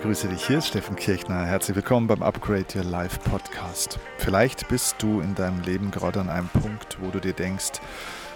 begrüße 0.00 0.28
dich. 0.28 0.46
Hier 0.46 0.58
ist 0.58 0.68
Steffen 0.68 0.96
Kirchner. 0.96 1.44
Herzlich 1.44 1.76
willkommen 1.76 2.06
beim 2.06 2.22
Upgrade 2.22 2.64
Your 2.74 2.84
Life 2.84 3.18
Podcast. 3.28 3.98
Vielleicht 4.16 4.66
bist 4.68 4.94
du 4.98 5.20
in 5.20 5.34
deinem 5.34 5.60
Leben 5.60 5.90
gerade 5.90 6.20
an 6.20 6.30
einem 6.30 6.48
Punkt, 6.48 6.96
wo 7.02 7.10
du 7.10 7.20
dir 7.20 7.34
denkst, 7.34 7.80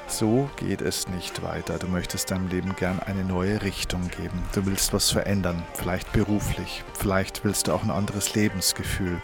so 0.07 0.51
geht 0.57 0.83
es 0.83 1.09
nicht 1.09 1.43
weiter. 1.43 1.79
Du 1.79 1.87
möchtest 1.87 2.31
deinem 2.31 2.49
Leben 2.49 2.77
gern 2.77 3.01
eine 3.01 3.25
neue 3.25 3.63
Richtung 3.63 4.11
geben. 4.11 4.43
Du 4.55 4.67
willst 4.67 4.93
was 4.93 5.11
verändern, 5.11 5.63
vielleicht 5.73 6.13
beruflich. 6.13 6.85
Vielleicht 6.93 7.47
willst 7.47 7.67
du 7.67 7.73
auch 7.73 7.83
ein 7.83 7.91
anderes 7.91 8.35
Lebensgefühl, 8.35 9.23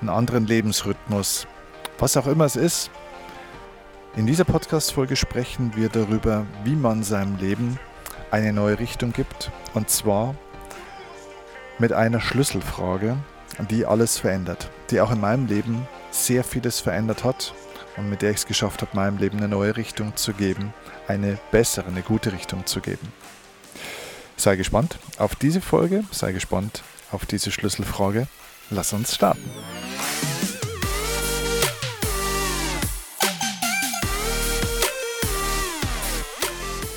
einen 0.00 0.10
anderen 0.10 0.46
Lebensrhythmus. 0.46 1.48
Was 1.98 2.16
auch 2.16 2.28
immer 2.28 2.44
es 2.44 2.54
ist. 2.54 2.92
In 4.14 4.26
dieser 4.26 4.44
Podcast-Folge 4.44 5.16
sprechen 5.16 5.72
wir 5.74 5.88
darüber, 5.88 6.46
wie 6.62 6.76
man 6.76 7.02
seinem 7.02 7.36
Leben 7.38 7.80
eine 8.30 8.52
neue 8.52 8.78
Richtung 8.78 9.12
gibt. 9.12 9.50
Und 9.74 9.90
zwar 9.90 10.36
mit 11.80 11.94
einer 11.94 12.20
Schlüsselfrage, 12.20 13.16
die 13.70 13.86
alles 13.86 14.18
verändert, 14.18 14.70
die 14.90 15.00
auch 15.00 15.10
in 15.10 15.20
meinem 15.20 15.46
Leben 15.46 15.88
sehr 16.10 16.44
vieles 16.44 16.78
verändert 16.78 17.24
hat 17.24 17.54
und 17.96 18.10
mit 18.10 18.20
der 18.20 18.30
ich 18.30 18.36
es 18.36 18.46
geschafft 18.46 18.82
habe, 18.82 18.94
meinem 18.94 19.16
Leben 19.16 19.38
eine 19.38 19.48
neue 19.48 19.76
Richtung 19.76 20.14
zu 20.14 20.34
geben, 20.34 20.74
eine 21.08 21.38
bessere, 21.50 21.86
eine 21.86 22.02
gute 22.02 22.32
Richtung 22.32 22.66
zu 22.66 22.80
geben. 22.80 23.10
Sei 24.36 24.56
gespannt 24.56 24.98
auf 25.16 25.34
diese 25.34 25.62
Folge, 25.62 26.04
sei 26.10 26.32
gespannt 26.32 26.82
auf 27.12 27.24
diese 27.24 27.50
Schlüsselfrage. 27.50 28.26
Lass 28.68 28.92
uns 28.92 29.14
starten. 29.14 29.50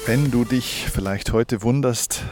Wenn 0.06 0.30
du 0.30 0.44
dich 0.44 0.88
vielleicht 0.94 1.32
heute 1.32 1.62
wunderst, 1.62 2.24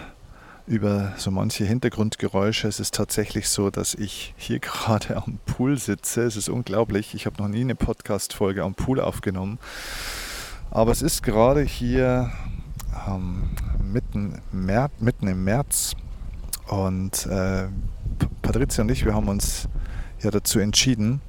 über 0.68 1.14
so 1.18 1.32
manche 1.32 1.66
Hintergrundgeräusche. 1.66 2.68
Es 2.68 2.80
ist 2.80 2.94
tatsächlich 2.94 3.50
so, 3.50 3.70
dass 3.70 3.94
ich 3.94 4.34
hier 4.38 4.60
gerade 4.62 5.18
am 5.18 5.40
Pool 5.46 5.78
sitze. 5.78 6.24
Es 6.24 6.36
ist 6.36 6.50
unglaublich. 6.50 7.14
Ich 7.14 7.26
habe 7.26 7.42
noch 7.42 7.50
nie 7.50 7.62
eine 7.62 7.76
Podcast-Folge 7.76 8.64
am 8.64 8.76
Pool 8.76 9.00
aufgenommen. 9.00 9.60
Aber 10.70 10.92
es 10.92 11.02
ist 11.02 11.24
gerade 11.24 11.62
hier 11.62 12.32
ähm, 13.08 13.50
mitten, 13.84 14.42
Mer 14.52 14.90
mitten 15.00 15.28
im 15.28 15.44
März. 15.44 15.94
Und 16.68 17.26
äh, 17.26 17.68
Patricia 18.42 18.84
und 18.84 18.92
ich, 18.92 19.06
wir 19.06 19.14
haben 19.14 19.28
uns 19.28 19.68
ja 20.22 20.32
dazu 20.32 20.60
entschieden, 20.60 21.22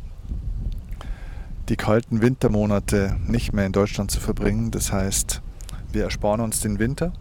die 1.68 1.76
kalten 1.76 2.22
Wintermonate 2.22 3.16
nicht 3.26 3.52
mehr 3.52 3.66
in 3.66 3.72
Deutschland 3.72 4.10
zu 4.10 4.20
verbringen. 4.20 4.70
Das 4.70 4.92
heißt, 4.92 5.42
wir 5.90 6.04
ersparen 6.04 6.40
uns 6.40 6.60
den 6.60 6.78
Winter 6.78 7.12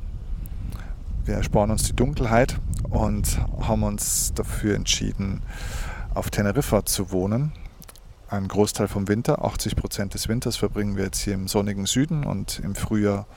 wir 1.25 1.35
ersparen 1.35 1.71
uns 1.71 1.83
die 1.83 1.95
Dunkelheit 1.95 2.59
und 2.89 3.39
haben 3.61 3.83
uns 3.83 4.33
dafür 4.33 4.75
entschieden, 4.75 5.41
auf 6.13 6.29
Teneriffa 6.29 6.85
zu 6.85 7.11
wohnen. 7.11 7.51
Ein 8.29 8.47
Großteil 8.47 8.87
vom 8.87 9.07
Winter, 9.07 9.43
80 9.43 9.75
Prozent 9.75 10.13
des 10.13 10.27
Winters 10.29 10.57
verbringen 10.57 10.97
wir 10.97 11.05
jetzt 11.05 11.19
hier 11.19 11.33
im 11.33 11.47
sonnigen 11.47 11.85
Süden 11.85 12.23
und 12.25 12.59
im 12.63 12.75
Frühjahr 12.75 13.27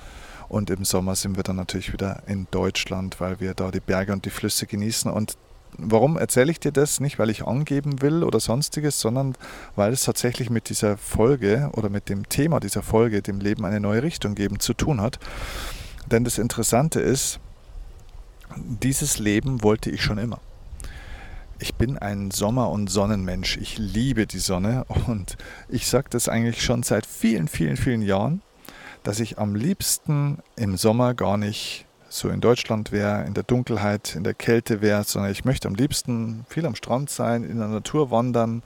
und 0.48 0.70
im 0.70 0.84
Sommer 0.84 1.14
sind 1.16 1.36
wir 1.36 1.42
dann 1.42 1.56
natürlich 1.56 1.92
wieder 1.92 2.22
in 2.27 2.46
Deutschland, 2.50 3.20
weil 3.20 3.40
wir 3.40 3.55
da 3.55 3.70
die 3.70 3.80
Berge 3.80 4.12
und 4.12 4.24
die 4.24 4.30
Flüsse 4.30 4.66
genießen. 4.66 5.10
Und 5.10 5.36
warum 5.78 6.16
erzähle 6.16 6.52
ich 6.52 6.60
dir 6.60 6.72
das? 6.72 7.00
Nicht, 7.00 7.18
weil 7.18 7.30
ich 7.30 7.46
angeben 7.46 8.02
will 8.02 8.22
oder 8.22 8.40
sonstiges, 8.40 9.00
sondern 9.00 9.34
weil 9.74 9.92
es 9.92 10.05
tatsächlich 10.05 10.50
mit 10.50 10.68
dieser 10.68 10.96
Folge 10.96 11.70
oder 11.72 11.88
mit 11.88 12.08
dem 12.08 12.28
Thema 12.28 12.60
dieser 12.60 12.82
Folge, 12.82 13.20
dem 13.22 13.40
Leben 13.40 13.64
eine 13.64 13.80
neue 13.80 14.02
Richtung 14.02 14.34
geben, 14.34 14.60
zu 14.60 14.74
tun 14.74 15.00
hat. 15.00 15.18
Denn 16.10 16.24
das 16.24 16.38
Interessante 16.38 17.00
ist, 17.00 17.40
dieses 18.57 19.19
Leben 19.19 19.63
wollte 19.63 19.91
ich 19.91 20.03
schon 20.03 20.19
immer. 20.19 20.41
Ich 21.59 21.75
bin 21.75 21.98
ein 21.98 22.31
Sommer- 22.31 22.70
und 22.70 22.91
Sonnenmensch. 22.91 23.57
Ich 23.57 23.79
liebe 23.79 24.27
die 24.27 24.39
Sonne 24.39 24.85
und 25.07 25.37
ich 25.69 25.87
sage 25.87 26.09
das 26.11 26.29
eigentlich 26.29 26.63
schon 26.63 26.83
seit 26.83 27.07
vielen, 27.07 27.48
vielen, 27.48 27.77
vielen 27.77 28.03
Jahren, 28.03 28.42
dass 29.03 29.20
ich 29.20 29.39
am 29.39 29.55
liebsten 29.55 30.39
im 30.57 30.77
Sommer 30.77 31.15
gar 31.15 31.37
nicht 31.37 31.87
so 32.09 32.29
in 32.29 32.41
Deutschland 32.41 32.92
wäre, 32.92 33.25
in 33.25 33.35
der 33.35 33.42
Dunkelheit, 33.42 34.15
in 34.15 34.25
der 34.25 34.35
Kälte 34.35 34.81
wäre, 34.81 35.05
sondern 35.05 35.33
ich 35.33 35.45
möchte 35.45 35.69
am 35.69 35.75
liebsten 35.75 36.45
viel 36.48 36.65
am 36.65 36.77
Strand 36.77 37.11
sein, 37.11 37.45
in 37.45 37.59
der 37.59 37.69
Natur 37.69 38.11
wandern 38.11 38.63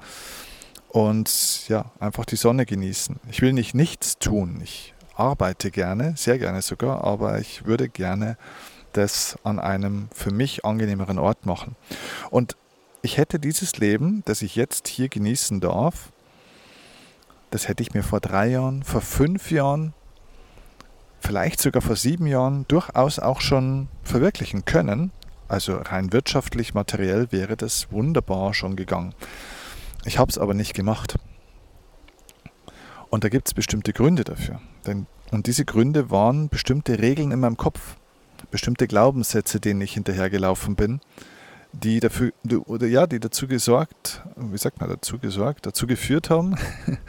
und 0.89 1.69
ja, 1.69 1.91
einfach 2.01 2.25
die 2.25 2.37
Sonne 2.37 2.67
genießen. 2.67 3.17
Ich 3.31 3.41
will 3.41 3.53
nicht 3.53 3.75
nichts 3.75 4.19
tun. 4.19 4.61
Ich 4.63 4.95
arbeite 5.15 5.71
gerne, 5.71 6.15
sehr 6.17 6.39
gerne 6.39 6.63
sogar, 6.63 7.05
aber 7.05 7.39
ich 7.39 7.65
würde 7.65 7.89
gerne 7.89 8.37
das 8.93 9.39
an 9.45 9.59
einem 9.59 10.09
für 10.15 10.31
mich 10.31 10.65
angenehmeren 10.65 11.19
Ort 11.19 11.47
machen. 11.47 11.77
Und 12.31 12.57
ich 13.03 13.17
hätte 13.17 13.39
dieses 13.39 13.79
Leben, 13.79 14.23
das 14.25 14.43
ich 14.43 14.57
jetzt 14.57 14.89
hier 14.89 15.09
genießen 15.09 15.61
darf, 15.61 16.13
das 17.51 17.69
hätte 17.69 17.83
ich 17.83 17.95
mir 17.95 18.03
vor 18.03 18.21
drei 18.21 18.49
Jahren, 18.49 18.83
vor 18.83 19.01
fünf 19.01 19.51
Jahren, 19.51 19.95
vielleicht 21.21 21.61
sogar 21.61 21.83
vor 21.83 21.97
sieben 21.97 22.27
Jahren 22.27 22.67
durchaus 22.69 23.19
auch 23.19 23.41
schon 23.41 23.89
verwirklichen 24.03 24.65
können. 24.65 25.13
Also 25.49 25.77
rein 25.77 26.13
wirtschaftlich, 26.13 26.75
materiell 26.75 27.33
wäre 27.33 27.57
das 27.57 27.91
wunderbar 27.91 28.53
schon 28.53 28.77
gegangen. 28.77 29.15
Ich 30.05 30.19
habe 30.19 30.31
es 30.31 30.39
aber 30.39 30.55
nicht 30.55 30.75
gemacht. 30.75 31.19
Und 33.11 33.25
da 33.25 33.29
gibt 33.29 33.49
es 33.49 33.55
bestimmte 33.55 33.93
Gründe 33.93 34.25
dafür. 34.25 34.61
Denn, 34.87 35.07
und 35.31 35.47
diese 35.47 35.65
Gründe 35.65 36.11
waren 36.11 36.51
bestimmte 36.51 36.99
Regeln 36.99 37.31
in 37.31 37.41
meinem 37.41 37.57
Kopf 37.57 37.97
bestimmte 38.51 38.87
Glaubenssätze, 38.87 39.61
denen 39.61 39.81
ich 39.81 39.93
hinterhergelaufen 39.93 40.75
bin, 40.77 41.01
die 41.73 42.01
dafür 42.01 42.33
oder 42.67 42.87
ja, 42.87 43.07
die 43.07 43.21
dazu 43.21 43.47
gesorgt, 43.47 44.23
wie 44.37 44.59
sagt 44.59 44.81
man 44.81 44.89
dazu 44.89 45.19
gesorgt, 45.19 45.67
dazu 45.67 45.87
geführt 45.87 46.31
haben, 46.31 46.57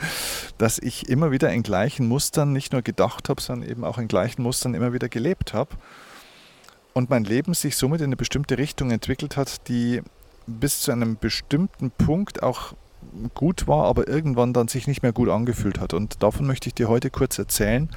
dass 0.57 0.79
ich 0.79 1.09
immer 1.09 1.31
wieder 1.31 1.51
in 1.51 1.63
gleichen 1.63 2.07
Mustern 2.07 2.51
nicht 2.51 2.73
nur 2.73 2.81
gedacht 2.81 3.29
habe, 3.29 3.41
sondern 3.41 3.69
eben 3.69 3.83
auch 3.83 3.97
in 3.97 4.07
gleichen 4.07 4.43
Mustern 4.43 4.73
immer 4.73 4.93
wieder 4.93 5.09
gelebt 5.09 5.53
habe. 5.53 5.71
Und 6.93 7.09
mein 7.09 7.23
Leben 7.23 7.53
sich 7.53 7.77
somit 7.77 8.01
in 8.01 8.07
eine 8.07 8.17
bestimmte 8.17 8.57
Richtung 8.57 8.91
entwickelt 8.91 9.37
hat, 9.37 9.67
die 9.69 10.01
bis 10.47 10.81
zu 10.81 10.91
einem 10.91 11.17
bestimmten 11.17 11.91
Punkt 11.91 12.43
auch 12.43 12.73
gut 13.33 13.67
war, 13.67 13.85
aber 13.85 14.07
irgendwann 14.07 14.53
dann 14.53 14.67
sich 14.67 14.87
nicht 14.87 15.03
mehr 15.03 15.13
gut 15.13 15.29
angefühlt 15.29 15.79
hat. 15.79 15.93
Und 15.93 16.21
davon 16.23 16.47
möchte 16.47 16.67
ich 16.67 16.73
dir 16.73 16.87
heute 16.87 17.09
kurz 17.09 17.37
erzählen 17.37 17.89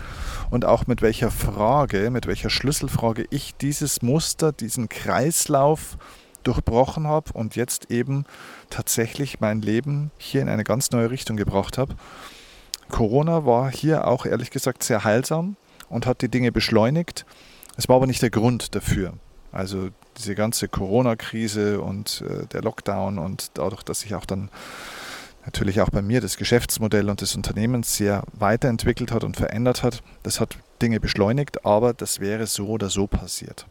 und 0.51 0.65
auch 0.65 0.87
mit 0.87 1.03
welcher 1.03 1.31
Frage, 1.31 2.11
mit 2.11 2.27
welcher 2.27 2.51
Schlüsselfrage 2.51 3.25
ich 3.31 3.55
dieses 3.57 4.03
Muster, 4.03 4.53
diesen 4.53 4.89
Kreislauf 4.89 5.97
durchbrochen 6.43 7.07
habe 7.07 7.33
und 7.33 7.57
jetzt 7.57 7.91
eben 7.91 8.25
tatsächlich 8.71 9.41
mein 9.41 9.63
Leben 9.63 10.11
hier 10.19 10.43
in 10.43 10.49
eine 10.49 10.65
ganz 10.65 10.91
neue 10.91 11.11
Richtung 11.11 11.37
gebracht 11.37 11.79
habe. 11.79 11.95
Corona 12.91 13.47
war 13.47 13.71
hier 13.71 14.07
auch 14.07 14.27
ehrlich 14.27 14.51
gesagt 14.51 14.83
sehr 14.83 15.05
heilsam 15.05 15.57
und 15.89 16.07
hat 16.07 16.21
die 16.21 16.29
Dinge 16.29 16.53
beschleunigt. 16.53 17.25
Es 17.77 17.89
war 17.89 17.97
aber 17.97 18.07
nicht 18.07 18.23
der 18.23 18.31
Grund 18.31 18.75
dafür. 18.75 19.15
Also 19.51 19.91
diese 20.19 20.35
ganze 20.35 20.69
Corona-Krise 20.69 21.81
und 21.81 22.23
äh, 22.27 22.47
der 22.47 22.63
Lockdown 22.63 23.19
und 23.19 23.51
dadurch, 23.55 23.83
dass 23.83 24.01
sich 24.01 24.15
auch 24.15 24.27
dann 24.27 24.51
natürlich 25.45 25.81
auch 25.81 25.91
bei 25.91 26.03
mir 26.03 26.21
das 26.21 26.37
Geschäftsmodell 26.37 27.11
und 27.11 27.23
das 27.23 27.35
Unternehmen 27.35 27.83
sehr 27.83 28.23
weiterentwickelt 28.33 29.13
hat 29.13 29.25
und 29.25 29.37
verändert 29.37 29.83
hat, 29.83 30.03
das 30.23 30.41
hat 30.41 30.57
Dinge 30.81 31.01
beschleunigt, 31.01 31.65
aber 31.65 31.95
das 31.95 32.21
wäre 32.21 32.47
so 32.47 32.69
oder 32.69 32.91
so 32.91 33.07
passiert. 33.07 33.67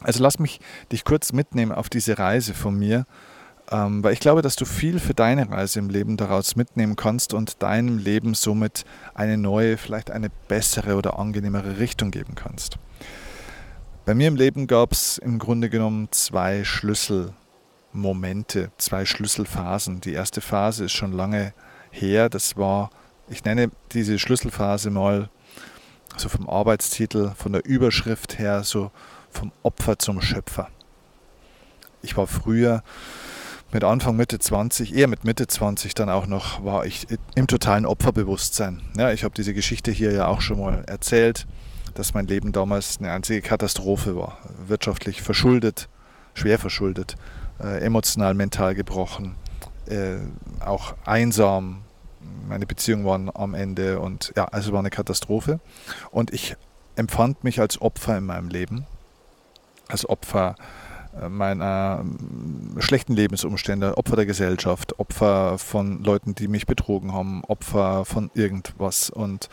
Also 0.00 0.22
lass 0.22 0.38
mich 0.38 0.60
dich 0.90 1.04
kurz 1.04 1.32
mitnehmen 1.32 1.72
auf 1.72 1.88
diese 1.88 2.18
Reise 2.18 2.54
von 2.54 2.76
mir, 2.76 3.06
ähm, 3.70 4.02
weil 4.02 4.12
ich 4.12 4.20
glaube, 4.20 4.42
dass 4.42 4.56
du 4.56 4.64
viel 4.64 4.98
für 4.98 5.14
deine 5.14 5.48
Reise 5.48 5.78
im 5.78 5.88
Leben 5.88 6.16
daraus 6.16 6.56
mitnehmen 6.56 6.96
kannst 6.96 7.34
und 7.34 7.62
deinem 7.62 7.98
Leben 7.98 8.34
somit 8.34 8.84
eine 9.14 9.38
neue, 9.38 9.76
vielleicht 9.76 10.10
eine 10.10 10.30
bessere 10.48 10.96
oder 10.96 11.18
angenehmere 11.18 11.78
Richtung 11.78 12.10
geben 12.10 12.34
kannst. 12.34 12.78
Bei 14.04 14.14
mir 14.14 14.26
im 14.26 14.36
Leben 14.36 14.66
gab 14.66 14.92
es 14.92 15.18
im 15.18 15.38
Grunde 15.38 15.70
genommen 15.70 16.08
zwei 16.10 16.64
Schlüsselmomente, 17.92 18.70
zwei 18.78 19.04
Schlüsselphasen. 19.04 20.00
Die 20.00 20.12
erste 20.12 20.40
Phase 20.40 20.84
ist 20.84 20.92
schon 20.92 21.12
lange 21.12 21.52
her. 21.90 22.28
Das 22.28 22.56
war, 22.56 22.90
ich 23.28 23.44
nenne 23.44 23.70
diese 23.92 24.18
Schlüsselphase 24.18 24.90
mal 24.90 25.28
so 26.16 26.28
vom 26.28 26.48
Arbeitstitel, 26.48 27.32
von 27.36 27.52
der 27.52 27.64
Überschrift 27.64 28.38
her, 28.38 28.64
so 28.64 28.90
vom 29.30 29.52
Opfer 29.62 29.98
zum 29.98 30.20
Schöpfer. 30.20 30.68
Ich 32.02 32.16
war 32.16 32.26
früher 32.26 32.82
mit 33.72 33.84
Anfang, 33.84 34.16
Mitte 34.16 34.38
20, 34.38 34.94
eher 34.94 35.08
mit 35.08 35.24
Mitte 35.24 35.46
20 35.46 35.94
dann 35.94 36.10
auch 36.10 36.26
noch, 36.26 36.62
war 36.64 36.84
ich 36.84 37.06
im 37.34 37.46
totalen 37.46 37.86
Opferbewusstsein. 37.86 38.82
Ja, 38.96 39.12
ich 39.12 39.24
habe 39.24 39.34
diese 39.34 39.54
Geschichte 39.54 39.90
hier 39.90 40.12
ja 40.12 40.26
auch 40.26 40.40
schon 40.40 40.60
mal 40.60 40.84
erzählt 40.86 41.46
dass 41.94 42.14
mein 42.14 42.26
Leben 42.26 42.52
damals 42.52 42.98
eine 42.98 43.10
einzige 43.10 43.42
Katastrophe 43.42 44.16
war. 44.16 44.38
Wirtschaftlich 44.66 45.20
verschuldet, 45.20 45.90
schwer 46.32 46.58
verschuldet, 46.58 47.16
äh, 47.62 47.78
emotional, 47.84 48.34
mental 48.34 48.74
gebrochen, 48.74 49.36
äh, 49.86 50.16
auch 50.64 50.94
einsam. 51.04 51.82
Meine 52.48 52.66
Beziehungen 52.66 53.04
waren 53.04 53.30
am 53.34 53.54
Ende 53.54 54.00
und 54.00 54.32
ja, 54.36 54.46
also 54.46 54.72
war 54.72 54.80
eine 54.80 54.90
Katastrophe. 54.90 55.60
Und 56.10 56.32
ich 56.32 56.56
empfand 56.96 57.44
mich 57.44 57.60
als 57.60 57.80
Opfer 57.80 58.18
in 58.18 58.26
meinem 58.26 58.48
Leben, 58.48 58.86
als 59.88 60.08
Opfer 60.08 60.56
äh, 61.20 61.28
meiner 61.28 62.00
ähm, 62.00 62.76
schlechten 62.78 63.14
Lebensumstände, 63.14 63.96
Opfer 63.96 64.16
der 64.16 64.26
Gesellschaft, 64.26 64.98
Opfer 64.98 65.58
von 65.58 66.02
Leuten, 66.02 66.34
die 66.34 66.48
mich 66.48 66.66
betrogen 66.66 67.12
haben, 67.12 67.44
Opfer 67.44 68.04
von 68.04 68.30
irgendwas. 68.34 69.10
Und 69.10 69.48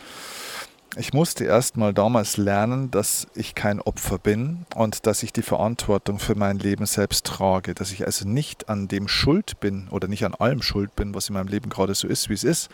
ich 0.96 1.12
musste 1.12 1.44
erst 1.44 1.76
mal 1.76 1.94
damals 1.94 2.36
lernen, 2.36 2.90
dass 2.90 3.28
ich 3.34 3.54
kein 3.54 3.80
Opfer 3.80 4.18
bin 4.18 4.66
und 4.74 5.06
dass 5.06 5.22
ich 5.22 5.32
die 5.32 5.42
Verantwortung 5.42 6.18
für 6.18 6.34
mein 6.34 6.58
Leben 6.58 6.84
selbst 6.86 7.26
trage, 7.26 7.74
dass 7.74 7.92
ich 7.92 8.06
also 8.06 8.28
nicht 8.28 8.68
an 8.68 8.88
dem 8.88 9.06
schuld 9.06 9.60
bin 9.60 9.86
oder 9.90 10.08
nicht 10.08 10.24
an 10.24 10.34
allem 10.34 10.62
schuld 10.62 10.96
bin, 10.96 11.14
was 11.14 11.28
in 11.28 11.34
meinem 11.34 11.48
Leben 11.48 11.70
gerade 11.70 11.94
so 11.94 12.08
ist, 12.08 12.28
wie 12.28 12.34
es 12.34 12.42
ist, 12.42 12.70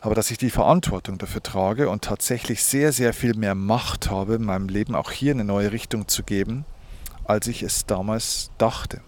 aber 0.00 0.14
dass 0.14 0.30
ich 0.30 0.38
die 0.38 0.50
Verantwortung 0.50 1.18
dafür 1.18 1.42
trage 1.42 1.88
und 1.88 2.04
tatsächlich 2.04 2.62
sehr, 2.62 2.92
sehr 2.92 3.14
viel 3.14 3.34
mehr 3.34 3.54
Macht 3.54 4.10
habe, 4.10 4.34
in 4.34 4.44
meinem 4.44 4.68
Leben 4.68 4.94
auch 4.94 5.10
hier 5.10 5.32
eine 5.32 5.44
neue 5.44 5.72
Richtung 5.72 6.08
zu 6.08 6.22
geben, 6.22 6.64
als 7.24 7.46
ich 7.46 7.62
es 7.62 7.86
damals 7.86 8.50
dachte. 8.58 9.00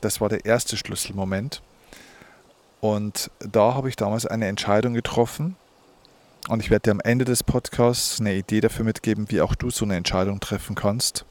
Das 0.00 0.20
war 0.20 0.28
der 0.28 0.44
erste 0.44 0.76
Schlüsselmoment. 0.76 1.62
Und 2.80 3.30
da 3.38 3.74
habe 3.74 3.88
ich 3.88 3.96
damals 3.96 4.26
eine 4.26 4.46
Entscheidung 4.46 4.92
getroffen. 4.92 5.56
Und 6.48 6.60
ich 6.60 6.70
werde 6.70 6.82
dir 6.82 6.90
am 6.90 7.00
Ende 7.00 7.24
des 7.24 7.42
Podcasts 7.42 8.20
eine 8.20 8.34
Idee 8.34 8.60
dafür 8.60 8.84
mitgeben, 8.84 9.30
wie 9.30 9.40
auch 9.40 9.54
du 9.54 9.70
so 9.70 9.84
eine 9.84 9.96
Entscheidung 9.96 10.40
treffen 10.40 10.74
kannst. 10.74 11.24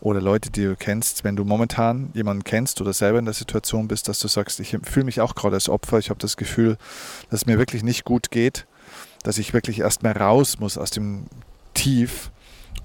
Oder 0.00 0.20
Leute, 0.20 0.50
die 0.50 0.64
du 0.64 0.76
kennst, 0.76 1.24
wenn 1.24 1.36
du 1.36 1.44
momentan 1.44 2.10
jemanden 2.12 2.44
kennst 2.44 2.80
oder 2.80 2.92
selber 2.92 3.18
in 3.18 3.24
der 3.24 3.34
Situation 3.34 3.88
bist, 3.88 4.08
dass 4.08 4.18
du 4.18 4.28
sagst, 4.28 4.60
ich 4.60 4.76
fühle 4.82 5.06
mich 5.06 5.20
auch 5.20 5.34
gerade 5.34 5.54
als 5.54 5.68
Opfer, 5.68 5.98
ich 5.98 6.10
habe 6.10 6.18
das 6.18 6.36
Gefühl, 6.36 6.76
dass 7.30 7.42
es 7.42 7.46
mir 7.46 7.56
wirklich 7.56 7.82
nicht 7.82 8.04
gut 8.04 8.30
geht, 8.30 8.66
dass 9.22 9.38
ich 9.38 9.54
wirklich 9.54 9.78
erst 9.78 10.02
mal 10.02 10.12
raus 10.12 10.58
muss 10.58 10.76
aus 10.76 10.90
dem 10.90 11.26
Tief, 11.72 12.30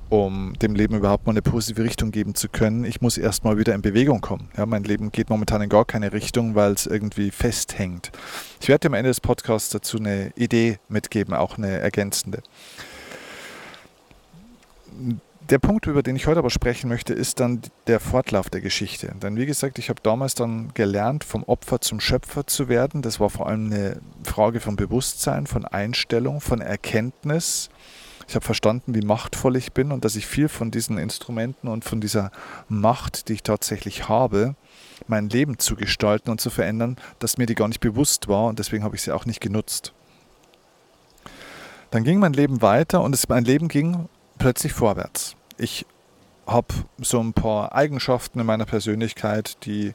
um 0.10 0.54
dem 0.62 0.76
Leben 0.76 0.96
überhaupt 0.96 1.26
mal 1.26 1.34
eine 1.34 1.42
positive 1.42 1.84
Richtung 1.84 2.12
geben 2.12 2.36
zu 2.36 2.50
können. 2.50 2.86
Ich 2.86 3.02
muss 3.02 3.18
erst 3.18 3.44
mal 3.44 3.58
wieder 3.58 3.76
in 3.76 3.82
Bewegung 3.82 4.22
kommen. 4.22 4.50
Ja, 4.58 4.66
mein 4.66 4.84
Leben 4.84 5.12
geht 5.12 5.30
momentan 5.30 5.62
in 5.62 5.70
gar 5.70 5.86
keine 5.86 6.14
Richtung, 6.14 6.56
weil 6.56 6.74
es 6.74 6.86
irgendwie 6.86 7.32
festhängt. 7.32 8.12
Ich 8.62 8.70
werde 8.70 8.88
am 8.88 8.94
Ende 8.94 9.10
des 9.10 9.22
Podcasts 9.22 9.70
dazu 9.70 9.98
eine 9.98 10.32
Idee 10.36 10.80
mitgeben, 10.90 11.34
auch 11.34 11.58
eine 11.58 11.80
ergänzende 11.80 12.42
der 15.50 15.60
Punkt, 15.60 15.88
über 15.88 16.04
den 16.04 16.16
ich 16.16 16.28
heute 16.28 16.40
aber 16.40 16.50
sprechen 16.50 16.90
möchte, 16.90 17.14
ist 17.14 17.40
dann 17.40 17.62
der 17.88 18.00
Fortlauf 18.00 18.50
der 18.50 18.62
Geschichte. 18.62 19.14
Denn 19.22 19.38
wie 19.38 19.46
gesagt, 19.46 19.80
ich 19.80 19.90
habe 19.90 20.02
damals 20.02 20.36
dann 20.36 20.74
gelernt, 20.74 21.24
vom 21.24 21.44
Opfer 21.44 21.80
zum 21.80 22.00
Schöpfer 22.00 22.48
zu 22.48 22.70
werden. 22.70 23.02
Das 23.02 23.20
war 23.20 23.30
vor 23.30 23.48
allem 23.48 23.68
eine 23.68 24.02
Frage 24.24 24.60
von 24.60 24.76
Bewusstsein, 24.76 25.48
von 25.48 25.66
Einstellung, 25.66 26.42
von 26.42 26.62
Erkenntnis. 26.62 27.70
Ich 28.28 28.36
habe 28.36 28.46
verstanden, 28.46 28.94
wie 28.94 29.02
machtvoll 29.02 29.56
ich 29.56 29.72
bin 29.72 29.92
und 29.92 30.04
dass 30.04 30.18
ich 30.18 30.28
viel 30.28 30.50
von 30.50 30.70
diesen 30.70 30.98
Instrumenten 30.98 31.70
und 31.70 31.86
von 31.86 32.02
dieser 32.02 32.32
Macht, 32.68 33.30
die 33.30 33.34
ich 33.34 33.44
tatsächlich 33.44 34.10
habe, 34.10 34.56
mein 35.08 35.30
Leben 35.30 35.60
zu 35.60 35.76
gestalten 35.76 36.30
und 36.30 36.42
zu 36.42 36.50
verändern, 36.50 36.98
dass 37.20 37.38
mir 37.38 37.46
die 37.46 37.56
gar 37.56 37.70
nicht 37.70 37.80
bewusst 37.80 38.28
war 38.28 38.46
und 38.46 38.60
deswegen 38.60 38.84
habe 38.84 38.96
ich 38.96 39.02
sie 39.02 39.14
auch 39.14 39.26
nicht 39.26 39.40
genutzt. 39.40 39.94
Dann 41.92 42.04
ging 42.04 42.20
mein 42.20 42.34
Leben 42.34 42.62
weiter 42.62 43.02
und 43.02 43.16
es, 43.16 43.30
mein 43.30 43.46
Leben 43.46 43.70
ging 43.70 44.10
plötzlich 44.38 44.74
vorwärts. 44.74 45.36
Ich 45.58 45.86
habe 46.46 46.74
so 47.00 47.22
ein 47.22 47.34
paar 47.34 47.74
Eigenschaften 47.74 48.42
in 48.42 48.46
meiner 48.46 48.66
Persönlichkeit, 48.66 49.58
die, 49.66 49.94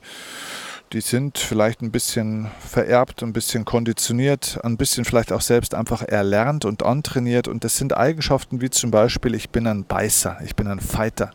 die 0.92 1.00
sind 1.00 1.38
vielleicht 1.38 1.80
ein 1.80 1.90
bisschen 1.90 2.50
vererbt, 2.60 3.22
ein 3.22 3.32
bisschen 3.32 3.64
konditioniert, 3.64 4.58
ein 4.62 4.76
bisschen 4.76 5.04
vielleicht 5.04 5.32
auch 5.32 5.40
selbst 5.40 5.74
einfach 5.74 6.02
erlernt 6.02 6.64
und 6.64 6.82
antrainiert. 6.82 7.48
Und 7.48 7.64
das 7.64 7.76
sind 7.76 7.96
Eigenschaften 7.96 8.60
wie 8.60 8.70
zum 8.70 8.90
Beispiel, 8.90 9.34
ich 9.34 9.50
bin 9.50 9.66
ein 9.66 9.84
Beißer, 9.84 10.38
ich 10.44 10.54
bin 10.54 10.66
ein 10.66 10.80
Fighter, 10.80 11.30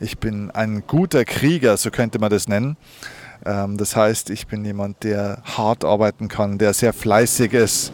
ich 0.00 0.18
bin 0.18 0.50
ein 0.50 0.84
guter 0.86 1.24
Krieger, 1.24 1.76
so 1.76 1.90
könnte 1.90 2.18
man 2.18 2.30
das 2.30 2.48
nennen. 2.48 2.76
Ähm, 3.44 3.76
das 3.76 3.94
heißt, 3.94 4.30
ich 4.30 4.46
bin 4.46 4.64
jemand, 4.64 5.04
der 5.04 5.42
hart 5.44 5.84
arbeiten 5.84 6.28
kann, 6.28 6.58
der 6.58 6.74
sehr 6.74 6.92
fleißig 6.92 7.52
ist 7.52 7.92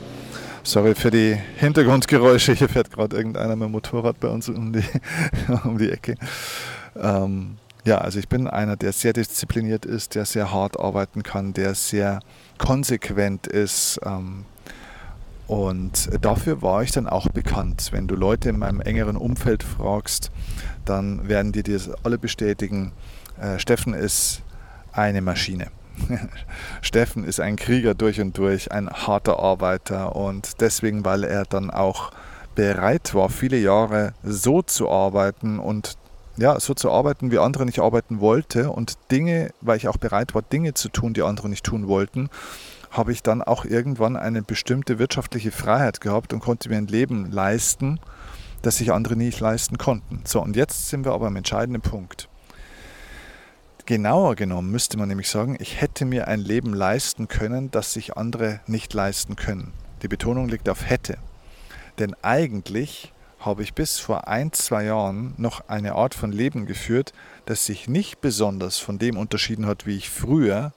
Sorry 0.64 0.94
für 0.94 1.10
die 1.10 1.36
Hintergrundgeräusche. 1.56 2.52
Hier 2.52 2.68
fährt 2.68 2.92
gerade 2.92 3.16
irgendeiner 3.16 3.56
mit 3.56 3.66
dem 3.66 3.72
Motorrad 3.72 4.20
bei 4.20 4.28
uns 4.28 4.48
um 4.48 4.72
die, 4.72 4.84
um 5.64 5.76
die 5.76 5.90
Ecke. 5.90 6.14
Ähm, 6.94 7.56
ja, 7.84 7.98
also 7.98 8.18
ich 8.18 8.28
bin 8.28 8.46
einer, 8.46 8.76
der 8.76 8.92
sehr 8.92 9.12
diszipliniert 9.12 9.84
ist, 9.84 10.14
der 10.14 10.24
sehr 10.24 10.52
hart 10.52 10.78
arbeiten 10.78 11.22
kann, 11.22 11.52
der 11.52 11.74
sehr 11.74 12.20
konsequent 12.58 13.46
ist. 13.46 14.00
Ähm, 14.04 14.44
und 15.48 16.08
dafür 16.24 16.62
war 16.62 16.82
ich 16.82 16.92
dann 16.92 17.08
auch 17.08 17.28
bekannt. 17.28 17.88
Wenn 17.90 18.06
du 18.06 18.14
Leute 18.14 18.48
in 18.48 18.58
meinem 18.58 18.80
engeren 18.80 19.16
Umfeld 19.16 19.62
fragst, 19.64 20.30
dann 20.84 21.28
werden 21.28 21.52
dir 21.52 21.64
das 21.64 21.90
alle 22.04 22.18
bestätigen. 22.18 22.92
Äh, 23.40 23.58
Steffen 23.58 23.94
ist 23.94 24.42
eine 24.92 25.20
Maschine. 25.20 25.66
Steffen 26.82 27.24
ist 27.24 27.40
ein 27.40 27.56
Krieger 27.56 27.94
durch 27.94 28.20
und 28.20 28.38
durch, 28.38 28.70
ein 28.70 28.88
harter 28.88 29.40
Arbeiter 29.40 30.14
und 30.14 30.60
deswegen, 30.60 31.04
weil 31.04 31.24
er 31.24 31.44
dann 31.44 31.70
auch 31.70 32.12
bereit 32.54 33.14
war, 33.14 33.28
viele 33.28 33.58
Jahre 33.58 34.14
so 34.22 34.62
zu 34.62 34.90
arbeiten 34.90 35.58
und 35.58 35.96
ja, 36.36 36.58
so 36.60 36.74
zu 36.74 36.90
arbeiten, 36.90 37.30
wie 37.30 37.38
andere 37.38 37.66
nicht 37.66 37.80
arbeiten 37.80 38.20
wollte 38.20 38.70
und 38.70 38.96
Dinge, 39.10 39.50
weil 39.60 39.76
ich 39.76 39.88
auch 39.88 39.98
bereit 39.98 40.34
war, 40.34 40.42
Dinge 40.42 40.74
zu 40.74 40.88
tun, 40.88 41.14
die 41.14 41.22
andere 41.22 41.48
nicht 41.48 41.64
tun 41.64 41.88
wollten, 41.88 42.30
habe 42.90 43.12
ich 43.12 43.22
dann 43.22 43.42
auch 43.42 43.64
irgendwann 43.64 44.16
eine 44.16 44.42
bestimmte 44.42 44.98
wirtschaftliche 44.98 45.50
Freiheit 45.50 46.00
gehabt 46.00 46.32
und 46.32 46.40
konnte 46.40 46.68
mir 46.68 46.76
ein 46.76 46.86
Leben 46.86 47.30
leisten, 47.30 48.00
das 48.62 48.76
sich 48.76 48.92
andere 48.92 49.16
nicht 49.16 49.40
leisten 49.40 49.78
konnten. 49.78 50.22
So, 50.24 50.40
und 50.40 50.56
jetzt 50.56 50.88
sind 50.88 51.04
wir 51.04 51.12
aber 51.12 51.26
am 51.26 51.36
entscheidenden 51.36 51.82
Punkt. 51.82 52.28
Genauer 53.84 54.36
genommen 54.36 54.70
müsste 54.70 54.96
man 54.96 55.08
nämlich 55.08 55.28
sagen, 55.28 55.56
ich 55.58 55.80
hätte 55.80 56.04
mir 56.04 56.28
ein 56.28 56.38
Leben 56.38 56.72
leisten 56.72 57.26
können, 57.28 57.70
das 57.72 57.92
sich 57.92 58.16
andere 58.16 58.60
nicht 58.66 58.94
leisten 58.94 59.34
können. 59.34 59.72
Die 60.02 60.08
Betonung 60.08 60.48
liegt 60.48 60.68
auf 60.68 60.88
hätte. 60.88 61.18
Denn 61.98 62.14
eigentlich 62.22 63.12
habe 63.44 63.62
ich 63.62 63.74
bis 63.74 63.98
vor 63.98 64.28
ein, 64.28 64.52
zwei 64.52 64.84
Jahren 64.84 65.34
noch 65.36 65.68
eine 65.68 65.94
Art 65.94 66.14
von 66.14 66.32
Leben 66.32 66.66
geführt, 66.66 67.12
das 67.44 67.66
sich 67.66 67.88
nicht 67.88 68.20
besonders 68.20 68.78
von 68.78 68.98
dem 68.98 69.16
unterschieden 69.16 69.66
hat, 69.66 69.84
wie 69.86 69.96
ich 69.96 70.10
früher 70.10 70.72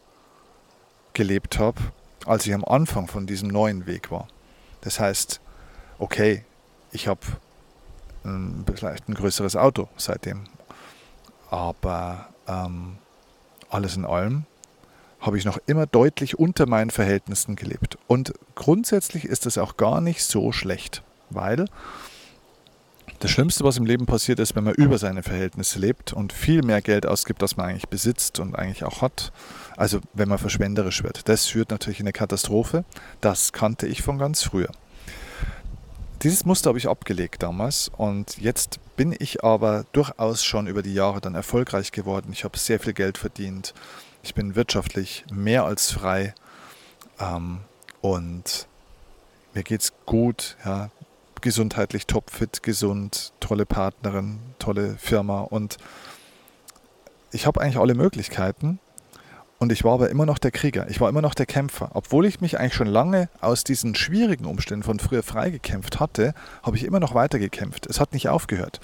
gelebt 1.13 1.59
habe, 1.59 1.79
als 2.25 2.45
ich 2.45 2.53
am 2.53 2.65
Anfang 2.65 3.07
von 3.07 3.27
diesem 3.27 3.50
neuen 3.50 3.85
Weg 3.85 4.12
war. 4.12 4.27
Das 4.81 5.00
heißt, 5.00 5.39
okay, 6.00 6.43
ich 6.91 7.07
habe 7.07 7.22
vielleicht 8.75 9.07
ein 9.07 9.13
größeres 9.13 9.55
Auto 9.55 9.88
seitdem, 9.98 10.45
aber 11.51 12.29
ähm, 12.48 12.98
alles 13.69 13.95
in 13.95 14.05
allem 14.05 14.45
habe 15.19 15.38
ich 15.38 15.45
noch 15.45 15.60
immer 15.67 15.86
deutlich 15.86 16.39
unter 16.39 16.67
meinen 16.67 16.89
Verhältnissen 16.89 17.55
gelebt. 17.55 17.98
Und 18.07 18.34
grundsätzlich 18.55 19.25
ist 19.25 19.45
es 19.45 19.57
auch 19.57 19.77
gar 19.77 20.01
nicht 20.01 20.24
so 20.24 20.51
schlecht, 20.51 21.03
weil 21.29 21.67
das 23.19 23.31
Schlimmste, 23.31 23.63
was 23.63 23.77
im 23.77 23.86
Leben 23.86 24.05
passiert, 24.05 24.39
ist, 24.39 24.55
wenn 24.55 24.63
man 24.65 24.74
über 24.74 24.98
seine 24.98 25.24
Verhältnisse 25.24 25.79
lebt 25.79 26.13
und 26.13 26.34
viel 26.34 26.63
mehr 26.63 26.81
Geld 26.81 27.05
ausgibt, 27.05 27.41
als 27.41 27.57
man 27.57 27.67
eigentlich 27.67 27.88
besitzt 27.88 28.39
und 28.39 28.55
eigentlich 28.55 28.84
auch 28.84 29.01
hat. 29.01 29.31
Also 29.77 30.00
wenn 30.13 30.29
man 30.29 30.38
verschwenderisch 30.38 31.03
wird. 31.03 31.27
Das 31.29 31.48
führt 31.48 31.72
natürlich 31.72 32.00
in 32.00 32.05
eine 32.05 32.13
Katastrophe. 32.13 32.84
Das 33.22 33.53
kannte 33.53 33.88
ich 33.88 34.01
von 34.01 34.17
ganz 34.17 34.43
früher. 34.43 34.69
Dieses 36.24 36.45
Muster 36.45 36.69
habe 36.69 36.79
ich 36.79 36.88
abgelegt 36.88 37.43
damals 37.43 37.91
und 37.95 38.38
jetzt 38.38 38.79
bin 38.95 39.15
ich 39.17 39.43
aber 39.43 39.86
durchaus 39.91 40.43
schon 40.43 40.67
über 40.67 40.81
die 40.81 40.93
Jahre 40.93 41.22
dann 41.22 41.36
erfolgreich 41.36 41.91
geworden. 41.91 42.29
Ich 42.31 42.43
habe 42.43 42.57
sehr 42.57 42.79
viel 42.79 42.93
Geld 42.93 43.17
verdient. 43.17 43.74
Ich 44.24 44.34
bin 44.34 44.55
wirtschaftlich 44.55 45.25
mehr 45.31 45.65
als 45.65 45.91
frei 45.91 46.34
ähm, 47.19 47.60
und 48.01 48.67
mir 49.53 49.63
geht 49.63 49.81
es 49.81 49.93
gut. 50.05 50.57
Ja, 50.65 50.89
gesundheitlich 51.46 52.08
topfit, 52.08 52.64
gesund, 52.64 53.32
tolle 53.40 53.68
Partnerin, 53.68 54.40
tolle 54.58 54.96
Firma 54.98 55.42
und 55.42 55.78
ich 57.32 57.46
habe 57.46 57.62
eigentlich 57.62 57.78
alle 57.78 57.94
Möglichkeiten 57.94 58.80
und 59.60 59.72
ich 59.72 59.84
war 59.84 59.94
aber 59.94 60.10
immer 60.10 60.25
noch 60.25 60.40
der 60.40 60.50
Krieger, 60.50 60.90
ich 60.90 61.00
war 61.00 61.08
immer 61.08 61.22
noch 61.22 61.36
der 61.36 61.46
Kämpfer. 61.46 61.92
Obwohl 61.94 62.25
ich 62.25 62.42
mich 62.42 62.60
eigentlich 62.60 62.74
schon 62.74 62.88
lange 62.88 63.30
aus 63.42 63.64
diesen 63.64 63.94
schwierigen 63.94 64.46
Umständen 64.46 64.82
von 64.82 64.98
früher 64.98 65.22
freigekämpft 65.22 66.00
hatte, 66.00 66.34
habe 66.64 66.78
ich 66.78 66.84
immer 66.84 67.00
noch 67.00 67.14
weiter 67.14 67.38
gekämpft. 67.38 67.86
Es 67.86 68.00
hat 68.00 68.14
nicht 68.14 68.28
aufgehört. 68.28 68.80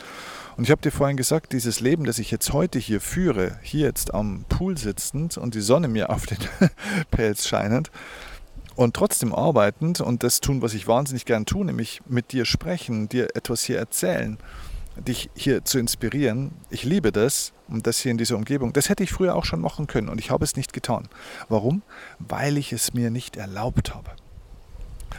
Und 0.56 0.66
ich 0.66 0.70
habe 0.70 0.84
dir 0.84 0.92
vorhin 0.92 1.18
gesagt, 1.18 1.54
dieses 1.54 1.80
Leben, 1.80 2.04
das 2.04 2.20
ich 2.20 2.30
jetzt 2.30 2.54
heute 2.54 2.78
hier 2.78 3.02
führe, 3.02 3.58
hier 3.64 3.88
jetzt 3.88 4.14
am 4.14 4.46
Pool 4.50 4.78
sitzend 4.78 5.36
und 5.36 5.56
die 5.56 5.62
Sonne 5.62 5.88
mir 5.88 6.12
auf 6.12 6.28
den 6.28 6.38
Pelz 7.10 7.48
scheinend 7.48 7.90
und 8.76 8.96
trotzdem 8.96 9.34
arbeitend 9.34 10.02
und 10.02 10.24
das 10.24 10.40
tun, 10.42 10.62
was 10.62 10.74
ich 10.74 10.88
wahnsinnig 10.88 11.26
gern 11.26 11.46
tue, 11.46 11.66
nämlich 11.66 12.02
mit 12.08 12.32
dir 12.32 12.46
sprechen, 12.46 13.10
dir 13.10 13.36
etwas 13.36 13.64
hier 13.64 13.78
erzählen, 13.78 14.38
dich 14.96 15.30
hier 15.36 15.64
zu 15.66 15.80
inspirieren. 15.80 16.52
Ich 16.70 16.84
liebe 16.84 17.12
das 17.12 17.54
und 17.68 17.88
das 17.88 18.00
hier 18.00 18.12
in 18.12 18.18
dieser 18.18 18.36
Umgebung. 18.36 18.74
Das 18.74 18.90
hätte 18.90 19.04
ich 19.04 19.12
früher 19.12 19.36
auch 19.36 19.46
schon 19.46 19.62
machen 19.62 19.88
können 19.88 20.10
und 20.10 20.20
ich 20.20 20.32
habe 20.32 20.44
es 20.44 20.56
nicht 20.56 20.74
getan. 20.74 21.08
Warum? 21.50 21.82
Weil 22.20 22.58
ich 22.58 22.74
es 22.74 22.94
mir 22.94 23.10
nicht 23.10 23.38
erlaubt 23.38 23.94
habe. 23.94 24.12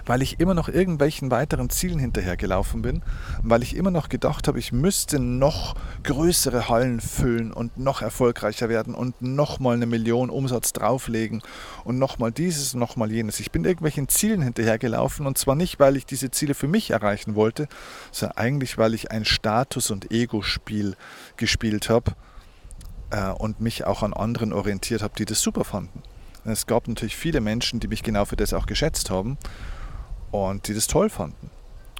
Weil 0.06 0.22
ich 0.22 0.40
immer 0.40 0.54
noch 0.54 0.68
irgendwelchen 0.68 1.30
weiteren 1.30 1.70
Zielen 1.70 1.98
hinterhergelaufen 1.98 2.82
bin, 2.82 3.02
weil 3.42 3.62
ich 3.62 3.76
immer 3.76 3.90
noch 3.90 4.08
gedacht 4.08 4.48
habe, 4.48 4.58
ich 4.58 4.72
müsste 4.72 5.18
noch 5.18 5.74
größere 6.02 6.68
Hallen 6.68 7.00
füllen 7.00 7.52
und 7.52 7.78
noch 7.78 8.02
erfolgreicher 8.02 8.68
werden 8.68 8.94
und 8.94 9.20
nochmal 9.22 9.76
eine 9.76 9.86
Million 9.86 10.30
Umsatz 10.30 10.72
drauflegen 10.72 11.42
und 11.84 11.98
nochmal 11.98 12.32
dieses 12.32 12.74
und 12.74 12.80
nochmal 12.80 13.10
jenes. 13.10 13.40
Ich 13.40 13.50
bin 13.50 13.64
irgendwelchen 13.64 14.08
Zielen 14.08 14.42
hinterhergelaufen 14.42 15.26
und 15.26 15.38
zwar 15.38 15.54
nicht, 15.54 15.78
weil 15.78 15.96
ich 15.96 16.06
diese 16.06 16.30
Ziele 16.30 16.54
für 16.54 16.68
mich 16.68 16.90
erreichen 16.90 17.34
wollte, 17.34 17.68
sondern 18.10 18.38
eigentlich, 18.38 18.78
weil 18.78 18.94
ich 18.94 19.10
ein 19.10 19.24
Status- 19.24 19.90
und 19.90 20.10
Ego-Spiel 20.10 20.96
gespielt 21.36 21.88
habe 21.88 22.12
äh, 23.10 23.30
und 23.30 23.60
mich 23.60 23.84
auch 23.84 24.02
an 24.02 24.12
anderen 24.12 24.52
orientiert 24.52 25.02
habe, 25.02 25.14
die 25.16 25.24
das 25.24 25.40
super 25.40 25.64
fanden. 25.64 26.02
Es 26.44 26.66
gab 26.66 26.88
natürlich 26.88 27.16
viele 27.16 27.40
Menschen, 27.40 27.78
die 27.78 27.86
mich 27.86 28.02
genau 28.02 28.24
für 28.24 28.34
das 28.34 28.52
auch 28.52 28.66
geschätzt 28.66 29.10
haben 29.10 29.38
und 30.32 30.66
die 30.66 30.74
das 30.74 30.88
toll 30.88 31.08
fanden 31.08 31.50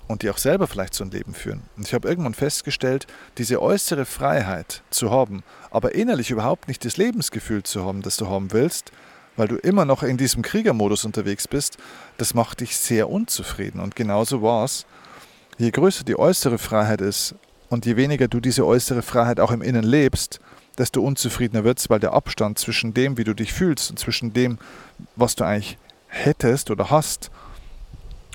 und 0.09 0.23
die 0.23 0.31
auch 0.31 0.39
selber 0.39 0.67
vielleicht 0.67 0.95
so 0.95 1.05
ein 1.05 1.11
Leben 1.11 1.35
führen. 1.35 1.63
Und 1.77 1.87
ich 1.87 1.95
habe 1.95 2.09
irgendwann 2.09 2.35
festgestellt, 2.35 3.07
diese 3.39 3.63
äußere 3.63 4.05
Freiheit 4.05 4.83
zu 4.91 5.11
haben, 5.11 5.45
aber 5.71 5.95
innerlich 5.95 6.31
überhaupt 6.31 6.69
nicht 6.69 6.85
das 6.85 6.97
Lebensgefühl 6.97 7.63
zu 7.63 7.85
haben, 7.85 8.03
das 8.03 8.17
du 8.17 8.29
haben 8.29 8.53
willst, 8.53 8.91
weil 9.37 9.49
du 9.49 9.57
immer 9.57 9.85
noch 9.85 10.03
in 10.03 10.19
diesem 10.19 10.43
Kriegermodus 10.43 11.05
unterwegs 11.05 11.49
bist, 11.49 11.79
das 12.19 12.35
macht 12.35 12.61
dich 12.61 12.77
sehr 12.77 13.09
unzufrieden. 13.09 13.81
Und 13.81 13.97
genauso 13.97 14.43
war 14.43 14.65
es. 14.65 14.87
Je 15.59 15.71
größer 15.71 16.05
die 16.05 16.19
äußere 16.19 16.59
Freiheit 16.59 17.01
ist 17.01 17.35
und 17.69 17.87
je 17.87 17.97
weniger 17.97 18.29
du 18.29 18.41
diese 18.41 18.67
äußere 18.67 19.03
Freiheit 19.03 19.41
auch 19.41 19.53
im 19.53 19.63
Innen 19.63 19.85
lebst, 19.85 20.41
desto 20.77 21.03
unzufriedener 21.03 21.65
wird 21.65 21.79
es, 21.79 21.91
weil 21.91 22.01
der 22.01 22.15
Abstand 22.15 22.59
zwischen 22.59 22.95
dem, 22.95 23.19
wie 23.19 23.25
du 23.25 23.35
dich 23.35 23.53
fühlst 23.53 23.91
und 23.91 23.99
zwischen 23.99 24.33
dem, 24.33 24.59
was 25.17 25.37
du 25.37 25.45
eigentlich 25.45 25.79
hättest 26.09 26.71
oder 26.71 26.91
hast 26.91 27.31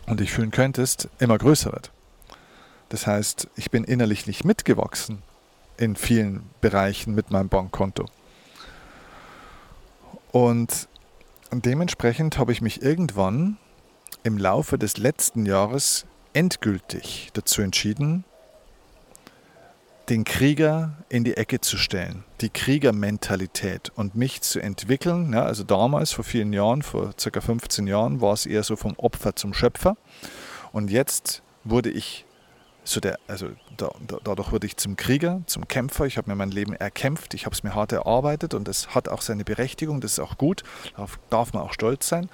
und 0.07 0.19
dich 0.19 0.31
fühlen 0.31 0.51
könntest, 0.51 1.09
immer 1.19 1.37
größer 1.37 1.71
wird. 1.71 1.91
Das 2.89 3.05
heißt, 3.05 3.49
ich 3.55 3.69
bin 3.69 3.83
innerlich 3.83 4.25
nicht 4.25 4.45
mitgewachsen 4.45 5.21
in 5.77 5.95
vielen 5.95 6.49
Bereichen 6.61 7.13
mit 7.13 7.29
meinem 7.29 7.49
Bankkonto. 7.49 8.05
Und 10.31 10.87
dementsprechend 11.51 12.37
habe 12.37 12.51
ich 12.51 12.61
mich 12.61 12.81
irgendwann 12.81 13.57
im 14.23 14.37
Laufe 14.37 14.77
des 14.77 14.97
letzten 14.97 15.45
Jahres 15.45 16.05
endgültig 16.33 17.29
dazu 17.33 17.61
entschieden, 17.61 18.23
den 20.09 20.23
Krieger 20.23 20.93
in 21.09 21.23
die 21.23 21.35
Ecke 21.35 21.59
zu 21.59 21.77
stellen, 21.77 22.23
die 22.39 22.49
Kriegermentalität 22.49 23.91
und 23.95 24.15
mich 24.15 24.41
zu 24.41 24.59
entwickeln. 24.59 25.33
Ja, 25.33 25.43
also 25.43 25.63
damals, 25.63 26.13
vor 26.13 26.23
vielen 26.23 26.53
Jahren, 26.53 26.81
vor 26.81 27.11
circa 27.19 27.41
15 27.41 27.87
Jahren, 27.87 28.21
war 28.21 28.33
es 28.33 28.45
eher 28.45 28.63
so 28.63 28.75
vom 28.75 28.93
Opfer 28.97 29.35
zum 29.35 29.53
Schöpfer. 29.53 29.97
Und 30.71 30.91
jetzt 30.91 31.41
wurde 31.63 31.89
ich 31.89 32.25
so 32.85 33.01
der, 33.01 33.19
also 33.27 33.49
da, 33.75 33.89
da, 34.07 34.17
dadurch 34.23 34.51
wurde 34.53 34.65
ich 34.65 34.77
zum 34.77 34.95
Krieger, 34.95 35.41
zum 35.45 35.67
Kämpfer. 35.67 36.05
Ich 36.05 36.17
habe 36.17 36.29
mir 36.29 36.35
mein 36.35 36.51
Leben 36.51 36.73
erkämpft, 36.73 37.33
ich 37.33 37.45
habe 37.45 37.53
es 37.53 37.63
mir 37.63 37.75
hart 37.75 37.91
erarbeitet 37.91 38.53
und 38.53 38.67
es 38.69 38.95
hat 38.95 39.09
auch 39.09 39.21
seine 39.21 39.43
Berechtigung, 39.43 39.99
das 39.99 40.13
ist 40.13 40.19
auch 40.19 40.37
gut, 40.37 40.63
darauf 40.95 41.19
darf 41.29 41.51
man 41.51 41.63
auch 41.63 41.73
stolz 41.73 42.07
sein. 42.07 42.29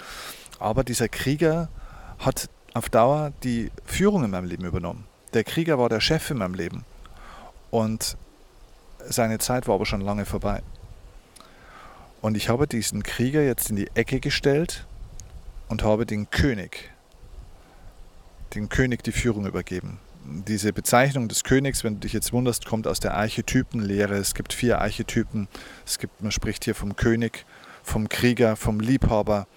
Aber 0.60 0.84
dieser 0.84 1.08
Krieger 1.08 1.68
hat 2.20 2.48
auf 2.72 2.88
Dauer 2.88 3.32
die 3.42 3.72
Führung 3.84 4.24
in 4.24 4.30
meinem 4.30 4.46
Leben 4.46 4.64
übernommen. 4.64 5.06
Der 5.32 5.42
Krieger 5.42 5.78
war 5.78 5.88
der 5.88 6.00
Chef 6.00 6.30
in 6.30 6.38
meinem 6.38 6.54
Leben. 6.54 6.84
Und 7.74 8.16
seine 9.04 9.38
Zeit 9.38 9.66
war 9.66 9.74
aber 9.74 9.84
schon 9.84 10.00
lange 10.00 10.26
vorbei. 10.26 10.62
Und 12.22 12.36
ich 12.36 12.48
habe 12.48 12.68
diesen 12.68 13.02
Krieger 13.02 13.42
jetzt 13.42 13.68
in 13.68 13.74
die 13.74 13.88
Ecke 13.94 14.20
gestellt 14.20 14.86
und 15.68 15.82
habe 15.82 16.06
den 16.06 16.30
König, 16.30 16.92
den 18.54 18.68
König 18.68 19.02
die 19.02 19.10
Führung 19.10 19.44
übergeben. 19.44 19.98
Diese 20.24 20.72
Bezeichnung 20.72 21.26
des 21.26 21.42
Königs, 21.42 21.82
wenn 21.82 21.94
du 21.94 22.00
dich 22.02 22.12
jetzt 22.12 22.32
wunderst, 22.32 22.64
kommt 22.64 22.86
aus 22.86 23.00
der 23.00 23.16
Archetypenlehre. 23.16 24.14
Es 24.14 24.36
gibt 24.36 24.52
vier 24.52 24.80
Archetypen. 24.80 25.48
Es 25.84 25.98
gibt, 25.98 26.22
man 26.22 26.30
spricht 26.30 26.62
hier 26.64 26.76
vom 26.76 26.94
König, 26.94 27.44
vom 27.82 28.08
Krieger, 28.08 28.54
vom 28.54 28.78
Liebhaber 28.78 29.48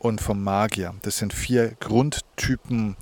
und 0.00 0.20
vom 0.20 0.42
Magier. 0.42 0.96
Das 1.02 1.18
sind 1.18 1.32
vier 1.32 1.76
Grundtypen. 1.78 2.96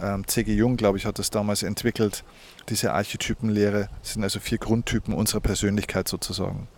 Ähm, 0.00 0.26
C.G. 0.26 0.54
Jung, 0.54 0.76
glaube 0.76 0.98
ich, 0.98 1.06
hat 1.06 1.18
das 1.18 1.30
damals 1.30 1.62
entwickelt 1.62 2.24
diese 2.68 2.92
Archetypenlehre 2.92 3.88
sind 4.02 4.22
also 4.22 4.40
vier 4.40 4.58
Grundtypen 4.58 5.14
unserer 5.14 5.40
Persönlichkeit 5.40 6.08
sozusagen. 6.08 6.68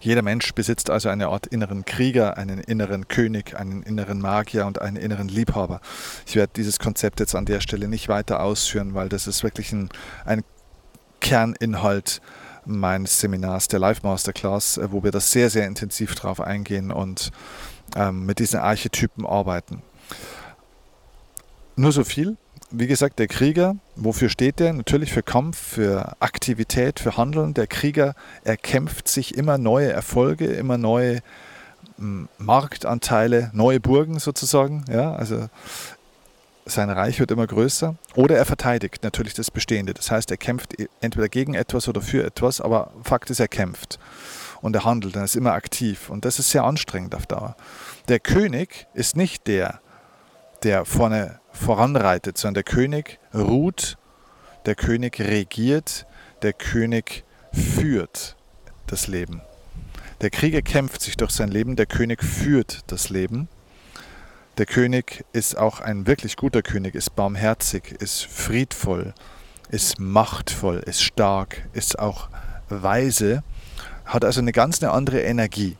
Jeder 0.00 0.22
Mensch 0.22 0.54
besitzt 0.54 0.88
also 0.88 1.10
eine 1.10 1.28
Art 1.28 1.46
inneren 1.46 1.84
Krieger, 1.84 2.38
einen 2.38 2.58
inneren 2.58 3.08
König, 3.08 3.54
einen 3.58 3.82
inneren 3.82 4.20
Magier 4.20 4.66
und 4.66 4.80
einen 4.80 4.96
inneren 4.96 5.28
Liebhaber. 5.28 5.80
Ich 6.26 6.36
werde 6.36 6.52
dieses 6.56 6.78
Konzept 6.78 7.20
jetzt 7.20 7.34
an 7.34 7.44
der 7.44 7.60
Stelle 7.60 7.88
nicht 7.88 8.08
weiter 8.08 8.42
ausführen, 8.42 8.94
weil 8.94 9.10
das 9.10 9.26
ist 9.26 9.42
wirklich 9.42 9.72
ein, 9.72 9.90
ein 10.24 10.42
Kerninhalt 11.20 12.22
meines 12.64 13.20
Seminars, 13.20 13.68
der 13.68 13.80
Live 13.80 14.02
Masterclass, 14.02 14.78
äh, 14.78 14.90
wo 14.90 15.02
wir 15.02 15.10
das 15.10 15.32
sehr, 15.32 15.50
sehr 15.50 15.66
intensiv 15.66 16.14
drauf 16.14 16.40
eingehen 16.40 16.90
und 16.92 17.30
ähm, 17.96 18.24
mit 18.24 18.38
diesen 18.38 18.60
Archetypen 18.60 19.26
arbeiten. 19.26 19.82
Nur 21.76 21.92
so 21.92 22.04
viel 22.04 22.36
wie 22.70 22.86
gesagt, 22.86 23.18
der 23.18 23.26
Krieger, 23.26 23.76
wofür 23.96 24.28
steht 24.28 24.60
der? 24.60 24.72
Natürlich 24.72 25.12
für 25.12 25.22
Kampf, 25.22 25.58
für 25.58 26.14
Aktivität, 26.20 27.00
für 27.00 27.16
Handeln. 27.16 27.54
Der 27.54 27.66
Krieger 27.66 28.14
erkämpft 28.44 29.08
sich 29.08 29.36
immer 29.36 29.58
neue 29.58 29.90
Erfolge, 29.90 30.46
immer 30.46 30.78
neue 30.78 31.20
hm, 31.98 32.28
Marktanteile, 32.38 33.50
neue 33.52 33.80
Burgen 33.80 34.18
sozusagen. 34.20 34.84
Ja, 34.88 35.14
also 35.14 35.48
sein 36.64 36.90
Reich 36.90 37.18
wird 37.18 37.32
immer 37.32 37.46
größer. 37.46 37.96
Oder 38.14 38.36
er 38.36 38.44
verteidigt 38.44 39.02
natürlich 39.02 39.34
das 39.34 39.50
Bestehende. 39.50 39.92
Das 39.92 40.10
heißt, 40.10 40.30
er 40.30 40.36
kämpft 40.36 40.78
e, 40.78 40.88
entweder 41.00 41.28
gegen 41.28 41.54
etwas 41.54 41.88
oder 41.88 42.00
für 42.00 42.24
etwas, 42.24 42.60
aber 42.60 42.92
Fakt 43.02 43.30
ist, 43.30 43.40
er 43.40 43.48
kämpft. 43.48 43.98
Und 44.60 44.76
er 44.76 44.84
handelt, 44.84 45.16
er 45.16 45.24
ist 45.24 45.34
immer 45.34 45.54
aktiv. 45.54 46.08
Und 46.10 46.24
das 46.24 46.38
ist 46.38 46.50
sehr 46.50 46.62
anstrengend 46.62 47.16
auf 47.16 47.26
Dauer. 47.26 47.56
Der 48.08 48.20
König 48.20 48.86
ist 48.94 49.16
nicht 49.16 49.48
der, 49.48 49.80
der 50.62 50.84
vorne 50.84 51.39
voranreitet, 51.52 52.38
sondern 52.38 52.62
der 52.64 52.74
König 52.74 53.18
ruht, 53.34 53.98
der 54.66 54.74
König 54.74 55.20
regiert, 55.20 56.06
der 56.42 56.52
König 56.52 57.24
führt 57.52 58.36
das 58.86 59.06
Leben. 59.06 59.42
Der 60.20 60.30
Krieger 60.30 60.62
kämpft 60.62 61.00
sich 61.00 61.16
durch 61.16 61.30
sein 61.30 61.48
Leben, 61.48 61.76
der 61.76 61.86
König 61.86 62.22
führt 62.22 62.80
das 62.88 63.08
Leben. 63.08 63.48
Der 64.58 64.66
König 64.66 65.24
ist 65.32 65.56
auch 65.56 65.80
ein 65.80 66.06
wirklich 66.06 66.36
guter 66.36 66.60
König, 66.60 66.94
ist 66.94 67.16
barmherzig, 67.16 67.92
ist 68.00 68.26
friedvoll, 68.26 69.14
ist 69.70 69.98
machtvoll, 69.98 70.78
ist 70.78 71.02
stark, 71.02 71.66
ist 71.72 71.98
auch 71.98 72.28
weise, 72.68 73.42
hat 74.04 74.24
also 74.24 74.40
eine 74.40 74.52
ganz 74.52 74.82
eine 74.82 74.92
andere 74.92 75.22
Energie. 75.22 75.76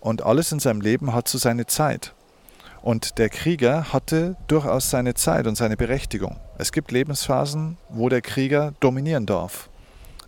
Und 0.00 0.22
alles 0.22 0.52
in 0.52 0.60
seinem 0.60 0.80
Leben 0.80 1.14
hat 1.14 1.28
so 1.28 1.38
seine 1.38 1.66
Zeit. 1.66 2.14
Und 2.82 3.18
der 3.18 3.28
Krieger 3.28 3.92
hatte 3.92 4.36
durchaus 4.46 4.90
seine 4.90 5.14
Zeit 5.14 5.46
und 5.46 5.56
seine 5.56 5.76
Berechtigung. 5.76 6.36
Es 6.58 6.72
gibt 6.72 6.92
Lebensphasen, 6.92 7.78
wo 7.88 8.08
der 8.08 8.22
Krieger 8.22 8.74
dominieren 8.80 9.26
darf. 9.26 9.68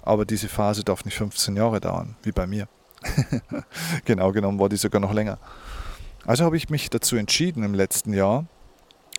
Aber 0.03 0.25
diese 0.25 0.49
Phase 0.49 0.85
darf 0.85 1.05
nicht 1.05 1.17
15 1.17 1.57
Jahre 1.57 1.81
dauern, 1.81 2.17
wie 2.23 2.33
bei 2.33 2.47
mir. 2.47 2.69
genau 4.05 4.33
genommen 4.33 4.59
war 4.59 4.69
die 4.69 4.77
sogar 4.77 5.01
noch 5.01 5.13
länger. 5.13 5.39
Also 6.27 6.45
habe 6.45 6.57
ich 6.57 6.69
mich 6.69 6.91
dazu 6.91 7.17
entschieden 7.17 7.63
im 7.63 7.75
letzten 7.75 8.13
Jahr, 8.13 8.47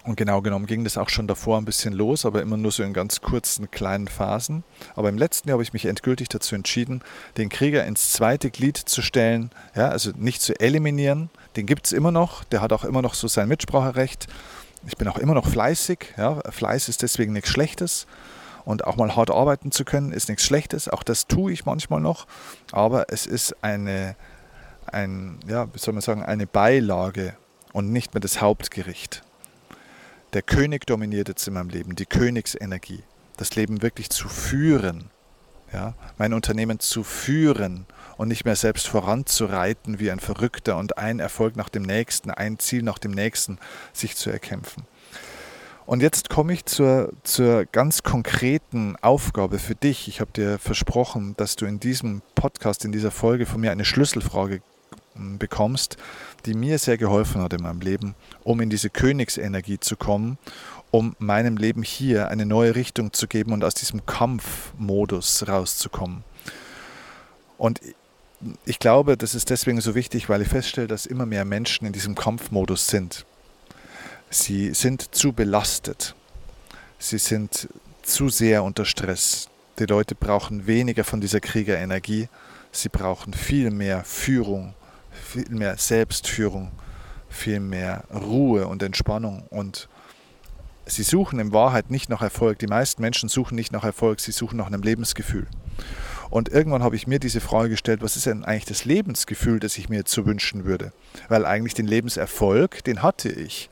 und 0.05 0.15
genau 0.15 0.41
genommen 0.41 0.65
ging 0.65 0.83
das 0.83 0.98
auch 0.98 1.09
schon 1.09 1.27
davor 1.27 1.57
ein 1.57 1.65
bisschen 1.65 1.93
los, 1.93 2.25
aber 2.25 2.41
immer 2.41 2.57
nur 2.57 2.71
so 2.71 2.83
in 2.83 2.93
ganz 2.93 3.21
kurzen, 3.21 3.69
kleinen 3.69 4.07
Phasen. 4.07 4.63
Aber 4.95 5.09
im 5.09 5.17
letzten 5.17 5.50
Jahr 5.50 5.55
habe 5.55 5.63
ich 5.63 5.74
mich 5.74 5.86
endgültig 5.86 6.29
dazu 6.29 6.55
entschieden, 6.55 7.03
den 7.38 7.50
Krieger 7.50 7.86
ins 7.86 8.13
zweite 8.13 8.50
Glied 8.50 8.77
zu 8.77 9.01
stellen, 9.01 9.51
ja, 9.75 9.89
also 9.89 10.12
nicht 10.15 10.41
zu 10.41 10.59
eliminieren. 10.59 11.29
Den 11.56 11.65
gibt 11.65 11.86
es 11.86 11.91
immer 11.91 12.12
noch, 12.12 12.44
der 12.46 12.62
hat 12.62 12.74
auch 12.74 12.84
immer 12.84 13.01
noch 13.01 13.13
so 13.13 13.27
sein 13.27 13.48
Mitspracherecht. 13.48 14.27
Ich 14.88 14.98
bin 14.98 15.08
auch 15.08 15.18
immer 15.18 15.34
noch 15.34 15.48
fleißig. 15.48 16.13
Ja. 16.18 16.41
Fleiß 16.50 16.89
ist 16.89 17.01
deswegen 17.01 17.34
nichts 17.34 17.50
Schlechtes. 17.50 18.08
Und 18.65 18.86
auch 18.86 18.98
mal 18.98 19.15
hart 19.15 19.32
arbeiten 19.32 19.72
zu 19.72 19.84
können, 19.84 20.12
ist 20.12 20.29
nichts 20.29 20.44
Schlechtes. 20.44 20.89
Auch 20.89 21.03
das 21.03 21.27
tue 21.27 21.51
ich 21.51 21.65
manchmal 21.65 22.01
noch. 22.01 22.27
Aber 22.72 23.06
es 23.10 23.25
ist 23.25 23.63
eine, 23.63 24.15
ein, 24.91 25.39
ja, 25.48 25.74
wie 25.74 25.79
soll 25.79 25.94
man 25.94 26.01
sagen, 26.01 26.24
eine 26.24 26.46
Beilage 26.46 27.36
und 27.74 27.91
nicht 27.91 28.13
mehr 28.13 28.22
das 28.22 28.41
Hauptgericht 28.41 29.24
der 30.34 30.41
König 30.41 30.86
dominiert 30.86 31.27
jetzt 31.27 31.48
in 31.48 31.53
meinem 31.56 31.70
Leben, 31.70 31.96
die 31.96 32.06
Königsenergie, 32.06 33.03
das 33.38 33.56
Leben 33.56 33.82
wirklich 33.82 34.10
zu 34.10 34.29
führen, 34.29 35.10
ja, 35.74 35.94
mein 36.18 36.34
Unternehmen 36.34 36.79
zu 36.79 37.03
führen 37.03 37.86
und 38.20 38.28
nicht 38.28 38.44
mehr 38.44 38.58
selbst 38.58 38.90
voranzureiten 38.90 39.98
wie 39.98 40.12
ein 40.12 40.20
Verrückter 40.20 40.76
und 40.76 40.98
ein 40.98 41.22
Erfolg 41.22 41.56
nach 41.56 41.70
dem 41.70 41.84
nächsten, 41.84 42.32
ein 42.32 42.60
Ziel 42.60 42.84
nach 42.84 42.98
dem 43.00 43.12
nächsten 43.12 43.60
sich 43.94 44.18
zu 44.18 44.30
erkämpfen. 44.30 44.84
Und 45.86 46.02
jetzt 46.02 46.30
komme 46.30 46.52
ich 46.52 46.66
zur, 46.66 47.14
zur 47.24 47.64
ganz 47.64 48.04
konkreten 48.04 48.98
Aufgabe 48.98 49.58
für 49.58 49.74
dich. 49.74 50.10
Ich 50.10 50.20
habe 50.20 50.34
dir 50.34 50.60
versprochen, 50.60 51.34
dass 51.38 51.56
du 51.56 51.66
in 51.66 51.80
diesem 51.80 52.22
Podcast, 52.36 52.84
in 52.84 52.92
dieser 52.92 53.10
Folge 53.10 53.46
von 53.46 53.62
mir 53.62 53.72
eine 53.72 53.86
Schlüsselfrage 53.86 54.62
bekommst, 55.16 55.96
die 56.46 56.56
mir 56.56 56.78
sehr 56.78 56.98
geholfen 56.98 57.42
hat 57.42 57.54
in 57.54 57.64
meinem 57.64 57.80
Leben, 57.80 58.16
um 58.44 58.60
in 58.60 58.70
diese 58.70 58.90
Königsenergie 58.90 59.80
zu 59.80 59.96
kommen, 59.96 60.38
um 60.92 61.16
meinem 61.20 61.56
Leben 61.56 61.84
hier 61.84 62.28
eine 62.28 62.46
neue 62.46 62.76
Richtung 62.76 63.14
zu 63.14 63.28
geben 63.28 63.54
und 63.54 63.64
aus 63.64 63.76
diesem 63.76 64.06
Kampfmodus 64.06 65.48
rauszukommen. 65.48 66.26
Und 67.58 67.82
ich 68.65 68.79
glaube, 68.79 69.17
das 69.17 69.36
ist 69.36 69.50
deswegen 69.50 69.81
so 69.81 69.96
wichtig, 69.96 70.29
weil 70.29 70.41
ich 70.41 70.48
feststelle, 70.48 70.88
dass 70.88 71.05
immer 71.05 71.25
mehr 71.25 71.46
Menschen 71.46 71.86
in 71.86 71.93
diesem 71.93 72.15
Kampfmodus 72.15 72.88
sind. 72.88 73.25
Sie 74.29 74.74
sind 74.74 75.13
zu 75.15 75.34
belastet. 75.34 76.15
Sie 77.00 77.17
sind 77.17 77.67
zu 78.03 78.29
sehr 78.29 78.63
unter 78.63 78.86
Stress. 78.86 79.50
Die 79.79 79.86
Leute 79.86 80.15
brauchen 80.15 80.67
weniger 80.67 81.03
von 81.03 81.22
dieser 81.22 81.39
Kriegerenergie. 81.39 82.29
Sie 82.72 82.89
brauchen 82.89 83.34
viel 83.34 83.72
mehr 83.72 84.03
Führung, 84.03 84.74
viel 85.12 85.50
mehr 85.50 85.77
Selbstführung, 85.77 86.72
viel 87.29 87.60
mehr 87.60 88.03
Ruhe 88.13 88.67
und 88.67 88.84
Entspannung. 88.84 89.43
Und 89.50 89.89
sie 90.86 91.03
suchen 91.03 91.39
in 91.39 91.51
Wahrheit 91.51 91.89
nicht 91.89 92.10
nach 92.10 92.22
Erfolg. 92.22 92.60
Die 92.60 92.67
meisten 92.67 93.01
Menschen 93.01 93.29
suchen 93.29 93.55
nicht 93.55 93.72
nach 93.72 93.84
Erfolg, 93.84 94.19
sie 94.19 94.31
suchen 94.31 94.58
nach 94.58 94.67
einem 94.67 94.84
Lebensgefühl. 94.84 95.48
Und 96.29 96.50
irgendwann 96.50 96.83
habe 96.83 96.95
ich 96.95 97.07
mir 97.07 97.19
diese 97.19 97.41
Frage 97.41 97.69
gestellt, 97.69 98.01
was 98.01 98.15
ist 98.15 98.25
denn 98.25 98.45
eigentlich 98.45 98.65
das 98.65 98.86
Lebensgefühl, 98.86 99.59
das 99.59 99.77
ich 99.77 99.89
mir 99.89 99.98
jetzt 99.98 100.12
so 100.12 100.25
wünschen 100.25 100.65
würde? 100.65 100.91
Weil 101.27 101.45
eigentlich 101.45 101.74
den 101.74 101.88
Lebenserfolg, 101.88 102.83
den 102.83 103.01
hatte 103.01 103.29
ich. 103.29 103.69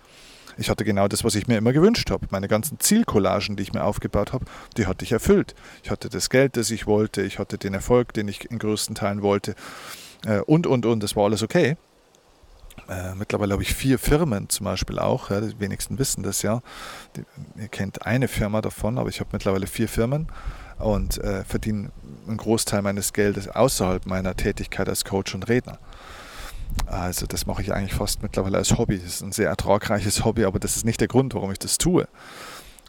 Ich 0.58 0.72
hatte 0.72 0.84
genau 0.84 1.08
das, 1.08 1.24
was 1.24 1.36
ich 1.36 1.48
mir 1.48 1.58
immer 1.58 1.72
gewünscht 1.72 2.10
habe. 2.10 2.26
Meine 2.32 2.48
ganzen 2.48 2.80
Zielcollagen, 2.80 3.56
die 3.56 3.64
ich 3.64 3.74
mir 3.74 3.84
aufgebaut 3.84 4.34
habe, 4.34 4.46
die 4.76 4.88
hatte 4.88 5.06
ich 5.06 5.12
erfüllt. 5.12 5.54
Ich 5.84 5.92
hatte 5.92 6.10
das 6.10 6.32
Geld, 6.32 6.58
das 6.58 6.72
ich 6.72 6.88
wollte, 6.88 7.22
ich 7.22 7.38
hatte 7.38 7.60
den 7.60 7.76
Erfolg, 7.76 8.14
den 8.14 8.28
ich 8.28 8.50
in 8.50 8.58
größten 8.58 8.96
Teilen 8.96 9.22
wollte 9.22 9.54
äh, 10.26 10.40
und, 10.40 10.66
und, 10.66 10.88
und. 10.88 11.04
Das 11.04 11.16
war 11.16 11.26
alles 11.26 11.44
okay. 11.44 11.78
Äh, 12.90 13.14
mittlerweile 13.16 13.54
habe 13.54 13.64
ich 13.64 13.74
vier 13.76 14.00
Firmen 14.00 14.50
zum 14.50 14.64
Beispiel 14.64 14.98
auch. 14.98 15.30
Ja, 15.30 15.42
die 15.42 15.60
wenigsten 15.60 16.00
wissen 16.00 16.24
das 16.24 16.42
ja. 16.42 16.62
Ihr 17.56 17.68
kennt 17.68 18.08
eine 18.08 18.28
Firma 18.28 18.62
davon, 18.62 18.98
aber 18.98 19.10
ich 19.10 19.20
habe 19.20 19.30
mittlerweile 19.34 19.68
vier 19.68 19.88
Firmen 19.88 20.28
und 20.80 21.18
äh, 21.18 21.44
verdiene 21.44 21.92
einen 22.28 22.38
Großteil 22.38 22.82
meines 22.82 23.14
Geldes 23.14 23.48
außerhalb 23.48 24.06
meiner 24.06 24.36
Tätigkeit 24.36 24.88
als 24.90 25.06
Coach 25.06 25.34
und 25.34 25.48
Redner. 25.48 25.80
Also 26.86 27.26
das 27.26 27.46
mache 27.46 27.62
ich 27.62 27.74
eigentlich 27.74 27.94
fast 27.94 28.22
mittlerweile 28.22 28.58
als 28.58 28.78
Hobby. 28.78 29.00
Das 29.00 29.08
ist 29.08 29.22
ein 29.22 29.32
sehr 29.32 29.50
ertragreiches 29.50 30.26
Hobby, 30.26 30.46
aber 30.46 30.60
das 30.60 30.76
ist 30.76 30.86
nicht 30.86 31.02
der 31.02 31.08
Grund, 31.08 31.34
warum 31.34 31.52
ich 31.52 31.60
das 31.60 31.78
tue. 31.78 32.08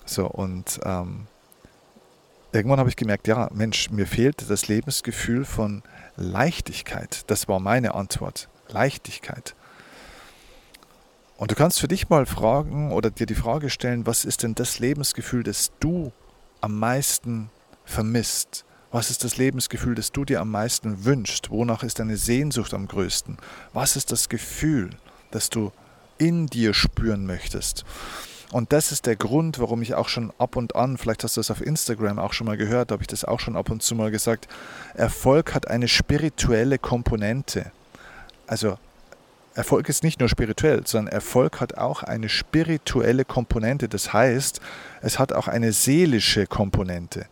So 0.05 0.27
und 0.27 0.81
ähm, 0.85 1.27
irgendwann 2.53 2.79
habe 2.79 2.89
ich 2.89 2.97
gemerkt, 2.97 3.29
ja, 3.29 3.49
Mensch, 3.53 3.91
mir 3.91 4.07
fehlt 4.07 4.51
das 4.51 4.69
Lebensgefühl 4.69 5.45
von 5.45 5.83
Leichtigkeit. 6.17 7.23
Das 7.29 7.49
war 7.49 7.61
meine 7.61 7.95
Antwort. 7.95 8.49
Leichtigkeit. 8.69 9.55
Und 11.37 11.53
du 11.53 11.55
kannst 11.55 11.79
für 11.81 11.89
dich 11.89 12.09
mal 12.09 12.27
fragen 12.27 12.93
oder 12.93 13.11
dir 13.11 13.27
die 13.27 13.37
Frage 13.37 13.71
stellen, 13.71 14.07
was 14.07 14.25
ist 14.25 14.43
denn 14.43 14.57
das 14.57 14.81
Lebensgefühl, 14.81 15.45
das 15.45 15.71
du 15.79 16.13
am 16.61 16.79
meisten 16.79 17.51
vermisst? 17.89 18.65
Was 18.91 19.11
ist 19.11 19.25
das 19.25 19.37
Lebensgefühl, 19.37 19.95
das 19.95 20.13
du 20.13 20.25
dir 20.25 20.41
am 20.41 20.51
meisten 20.51 21.05
wünschst? 21.05 21.51
Wonach 21.51 21.83
ist 21.83 21.99
deine 21.99 22.17
Sehnsucht 22.17 22.73
am 22.73 22.89
größten? 22.89 23.37
Was 23.73 23.97
ist 23.97 24.13
das 24.13 24.29
Gefühl, 24.29 24.91
das 25.31 25.51
du 25.51 25.73
in 26.17 26.47
dir 26.47 26.73
spüren 26.73 27.27
möchtest? 27.27 27.85
Und 28.51 28.73
das 28.73 28.93
ist 28.93 29.05
der 29.05 29.17
Grund, 29.17 29.59
warum 29.59 29.83
ich 29.83 29.95
auch 29.95 30.09
schon 30.09 30.33
ab 30.39 30.57
und 30.57 30.75
an, 30.75 30.97
vielleicht 30.97 31.23
hast 31.23 31.37
du 31.37 31.41
das 31.41 31.51
auf 31.51 31.61
Instagram 31.61 32.19
auch 32.19 32.33
schon 32.33 32.47
mal 32.47 32.57
gehört, 32.57 32.91
habe 32.91 33.03
ich 33.03 33.07
das 33.07 33.27
auch 33.27 33.41
schon 33.41 33.57
ab 33.57 33.69
und 33.69 33.83
zu 33.83 33.95
mal 33.95 34.11
gesagt, 34.11 34.49
Erfolg 34.95 35.55
hat 35.55 35.69
eine 35.69 35.87
spirituelle 35.87 36.79
Komponente. 36.79 37.73
Also 38.47 38.79
Erfolg 39.55 39.91
ist 39.91 40.03
nicht 40.03 40.21
nur 40.21 40.31
spirituell, 40.31 40.87
sondern 40.87 41.13
Erfolg 41.13 41.61
hat 41.61 41.77
auch 41.77 42.03
eine 42.03 42.31
spirituelle 42.31 43.27
Komponente. 43.27 43.87
Das 43.87 44.15
heißt, 44.15 44.63
es 45.03 45.19
hat 45.19 45.35
auch 45.35 45.47
eine 45.47 45.73
seelische 45.73 46.47
Komponente 46.47 47.27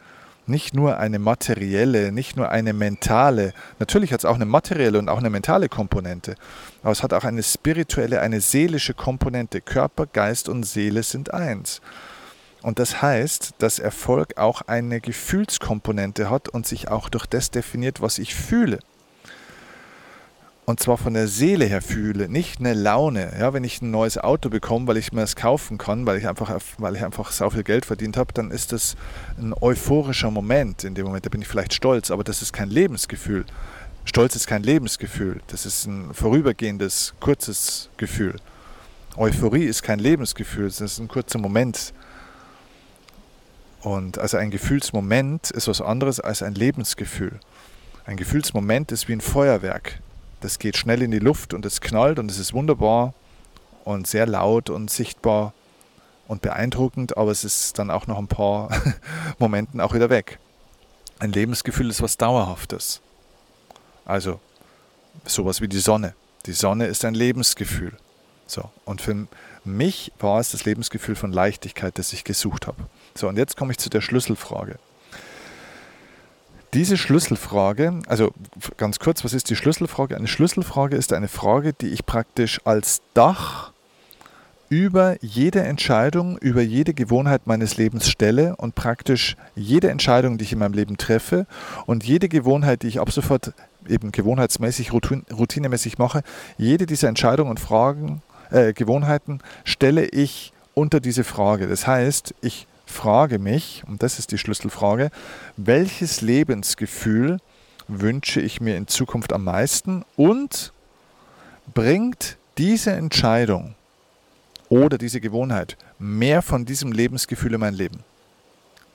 nicht 0.49 0.75
nur 0.75 0.99
eine 0.99 1.19
materielle, 1.19 2.13
nicht 2.13 2.37
nur 2.37 2.51
eine 2.51 2.73
mentale, 2.73 3.53
natürlich 3.79 4.13
hat 4.13 4.21
es 4.21 4.25
auch 4.25 4.35
eine 4.37 4.45
materielle 4.45 4.99
und 4.99 5.09
auch 5.09 5.19
eine 5.19 5.31
mentale 5.31 5.69
Komponente, 5.69 6.37
aber 6.83 6.93
es 6.93 7.03
hat 7.03 7.13
auch 7.13 7.25
eine 7.25 7.43
spirituelle, 7.43 8.21
eine 8.21 8.41
seelische 8.41 8.95
Komponente. 8.95 9.61
Körper, 9.61 10.07
Geist 10.07 10.49
und 10.49 10.65
Seele 10.65 11.03
sind 11.03 11.35
eins. 11.35 11.81
Und 12.63 12.79
das 12.79 13.03
heißt, 13.03 13.55
dass 13.59 13.79
Erfolg 13.79 14.39
auch 14.39 14.63
eine 14.63 15.01
Gefühlskomponente 15.01 16.31
hat 16.31 16.49
und 16.49 16.67
sich 16.67 16.89
auch 16.89 17.09
durch 17.09 17.27
das 17.27 17.51
definiert, 17.51 18.01
was 18.01 18.19
ich 18.19 18.35
fühle 18.35 18.81
und 20.67 20.81
zwar 20.81 20.99
von 20.99 21.15
der 21.15 21.29
Seele 21.29 21.65
her 21.65 21.81
fühle, 21.81 22.29
nicht 22.29 22.59
eine 22.59 22.75
Laune. 22.75 23.33
Ja, 23.39 23.53
wenn 23.53 23.63
ich 23.63 23.81
ein 23.81 23.93
neues 23.93 24.19
Auto 24.19 24.51
bekomme, 24.51 24.89
weil 24.89 24.97
ich 24.97 25.13
mir 25.13 25.23
es 25.23 25.37
kaufen 25.37 25.79
kann, 25.79 26.07
weil 26.07 26.19
ich 26.19 26.27
einfach, 26.27 26.53
weil 26.79 26.97
ich 26.97 27.05
einfach 27.05 27.31
so 27.31 27.49
viel 27.51 27.63
Geld 27.63 27.87
verdient 27.87 28.17
habe, 28.17 28.33
dann 28.33 28.51
ist 28.51 28.73
das 28.73 28.97
ein 29.39 29.55
euphorischer 29.55 30.33
Moment. 30.33 30.83
In 30.83 30.97
dem 30.97 31.07
Moment, 31.07 31.25
da 31.25 31.31
bin 31.31 31.41
ich 31.41 31.47
vielleicht 31.47 31.73
stolz, 31.73 32.11
aber 32.11 32.25
das 32.25 32.43
ist 32.43 32.53
kein 32.53 32.69
Lebensgefühl. 32.69 33.45
Stolz 34.05 34.35
ist 34.35 34.49
kein 34.49 34.65
Lebensgefühl. 34.65 35.41
Das 35.47 35.67
ist 35.67 35.87
ein 35.87 36.13
vorübergehendes, 36.13 37.15
kurzes 37.21 37.89
Gefühl. 37.97 38.35
Euphorie 39.17 39.67
ist 39.67 39.85
kein 39.85 40.01
Lebensgefühl, 40.01 40.65
das 40.65 40.81
ist 40.81 40.99
ein 40.99 41.07
kurzer 41.07 41.39
Moment. 41.39 41.95
Und 43.83 44.19
also 44.19 44.37
ein 44.37 44.51
Gefühlsmoment 44.51 45.53
ist 45.53 45.69
was 45.69 45.81
anderes 45.81 46.19
als 46.19 46.43
ein 46.43 46.57
Lebensgefühl. 46.57 47.39
Ein 48.05 48.17
Gefühlsmoment 48.17 48.91
ist 48.91 49.07
wie 49.07 49.13
ein 49.13 49.21
Feuerwerk 49.21 50.01
das 50.47 50.61
geht 50.61 50.77
schnell 50.77 51.03
in 51.03 51.11
die 51.11 51.19
Luft 51.19 51.55
und 51.55 51.67
es 51.67 51.81
knallt 51.81 52.21
und 52.21 52.31
es 52.31 52.39
ist 52.39 52.53
wunderbar 52.53 53.15
und 53.85 54.07
sehr 54.07 54.27
laut 54.27 54.71
und 54.71 54.93
sichtbar 54.93 55.53
und 56.29 56.41
beeindruckend, 56.41 57.17
aber 57.17 57.33
es 57.33 57.43
ist 57.43 57.81
dann 57.81 57.91
auch 57.91 58.07
nach 58.07 58.17
ein 58.17 58.29
paar 58.29 58.71
Momenten 59.41 59.81
auch 59.81 59.93
wieder 59.93 60.09
weg. 60.09 60.39
Ein 61.19 61.33
Lebensgefühl 61.33 61.91
ist 61.91 62.01
was 62.01 62.17
Dauerhaftes. 62.17 63.01
Also 64.05 64.39
sowas 65.25 65.61
wie 65.61 65.67
die 65.67 65.81
Sonne. 65.81 66.15
Die 66.47 66.53
Sonne 66.53 66.87
ist 66.87 67.05
ein 67.05 67.15
Lebensgefühl. 67.15 67.97
So, 68.47 68.71
und 68.85 69.01
für 69.01 69.27
mich 69.65 70.13
war 70.21 70.39
es 70.39 70.53
das 70.53 70.65
Lebensgefühl 70.65 71.17
von 71.17 71.33
Leichtigkeit, 71.33 71.99
das 71.99 72.13
ich 72.13 72.23
gesucht 72.23 72.69
habe. 72.69 72.85
So, 73.17 73.27
und 73.27 73.37
jetzt 73.37 73.57
komme 73.57 73.73
ich 73.73 73.79
zu 73.79 73.91
der 73.91 74.01
Schlüsselfrage. 74.01 74.79
Diese 76.77 76.99
Schlüsselfrage, 76.99 78.01
also 78.07 78.33
ganz 78.77 78.99
kurz, 78.99 79.25
was 79.25 79.33
ist 79.33 79.49
die 79.49 79.57
Schlüsselfrage? 79.57 80.15
Eine 80.15 80.29
Schlüsselfrage 80.29 80.95
ist 80.95 81.15
eine 81.15 81.27
Frage, 81.27 81.73
die 81.73 81.87
ich 81.87 82.05
praktisch 82.05 82.61
als 82.65 83.01
Dach 83.15 83.73
über 84.69 85.17
jede 85.23 85.63
Entscheidung, 85.63 86.37
über 86.37 86.61
jede 86.61 86.93
Gewohnheit 86.93 87.47
meines 87.47 87.79
Lebens 87.79 88.11
stelle 88.11 88.57
und 88.57 88.75
praktisch 88.75 89.39
jede 89.55 89.89
Entscheidung, 89.89 90.37
die 90.37 90.45
ich 90.45 90.53
in 90.53 90.59
meinem 90.59 90.75
Leben 90.75 90.99
treffe 90.99 91.47
und 91.87 92.05
jede 92.05 92.29
Gewohnheit, 92.29 92.83
die 92.83 92.89
ich 92.89 93.01
ab 93.01 93.11
sofort 93.11 93.55
eben 93.89 94.13
gewohnheitsmäßig, 94.13 94.93
routinemäßig 94.93 95.97
mache, 95.97 96.23
jede 96.59 96.85
dieser 96.85 97.09
Entscheidungen 97.09 97.49
und 97.49 97.59
Fragen, 97.59 98.21
äh, 98.51 98.75
Gewohnheiten 98.75 99.41
stelle 99.65 100.05
ich 100.05 100.53
unter 100.75 101.01
diese 101.01 101.25
Frage. 101.25 101.69
Das 101.69 101.87
heißt, 101.87 102.35
ich 102.43 102.67
frage 102.87 103.39
mich, 103.39 103.83
und 103.87 104.03
das 104.03 104.19
ist 104.19 104.33
die 104.33 104.39
Schlüsselfrage, 104.39 105.11
welches 105.57 106.21
Lebensgefühl 106.23 107.39
wünsche 107.89 108.41
ich 108.41 108.61
mir 108.61 108.77
in 108.77 108.87
Zukunft 108.87 109.33
am 109.33 109.45
meisten 109.45 110.05
und 110.17 110.73
bringt 111.75 112.37
diese 112.59 112.93
Entscheidung 112.93 113.75
oder 114.69 114.99
diese 114.99 115.21
Gewohnheit 115.21 115.77
mehr 115.99 116.43
von 116.43 116.65
diesem 116.65 116.93
Lebensgefühl 116.93 117.55
in 117.55 117.61
mein 117.61 117.75
Leben? 117.75 118.01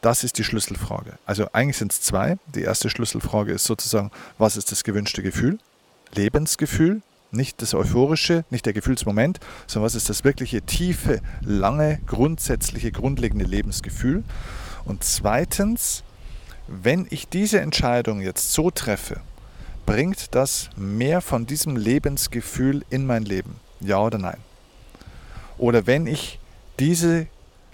Das 0.01 0.23
ist 0.23 0.39
die 0.39 0.43
Schlüsselfrage. 0.43 1.19
Also 1.25 1.47
eigentlich 1.53 1.77
sind 1.77 1.91
es 1.91 2.01
zwei. 2.01 2.37
Die 2.55 2.63
erste 2.63 2.89
Schlüsselfrage 2.89 3.51
ist 3.51 3.65
sozusagen, 3.65 4.09
was 4.39 4.57
ist 4.57 4.71
das 4.71 4.83
gewünschte 4.83 5.21
Gefühl? 5.21 5.59
Lebensgefühl 6.13 7.03
nicht 7.31 7.61
das 7.61 7.73
Euphorische, 7.73 8.45
nicht 8.49 8.65
der 8.65 8.73
Gefühlsmoment, 8.73 9.39
sondern 9.67 9.85
was 9.85 9.95
ist 9.95 10.09
das 10.09 10.23
wirkliche 10.23 10.61
tiefe, 10.61 11.21
lange, 11.41 11.99
grundsätzliche, 12.05 12.91
grundlegende 12.91 13.45
Lebensgefühl. 13.45 14.23
Und 14.85 15.03
zweitens, 15.03 16.03
wenn 16.67 17.07
ich 17.09 17.27
diese 17.27 17.61
Entscheidung 17.61 18.21
jetzt 18.21 18.53
so 18.53 18.71
treffe, 18.71 19.21
bringt 19.85 20.35
das 20.35 20.69
mehr 20.75 21.21
von 21.21 21.45
diesem 21.45 21.75
Lebensgefühl 21.75 22.83
in 22.89 23.05
mein 23.05 23.23
Leben? 23.23 23.55
Ja 23.79 23.99
oder 23.99 24.17
nein? 24.17 24.37
Oder 25.57 25.87
wenn 25.87 26.07
ich 26.07 26.39
diese 26.79 27.27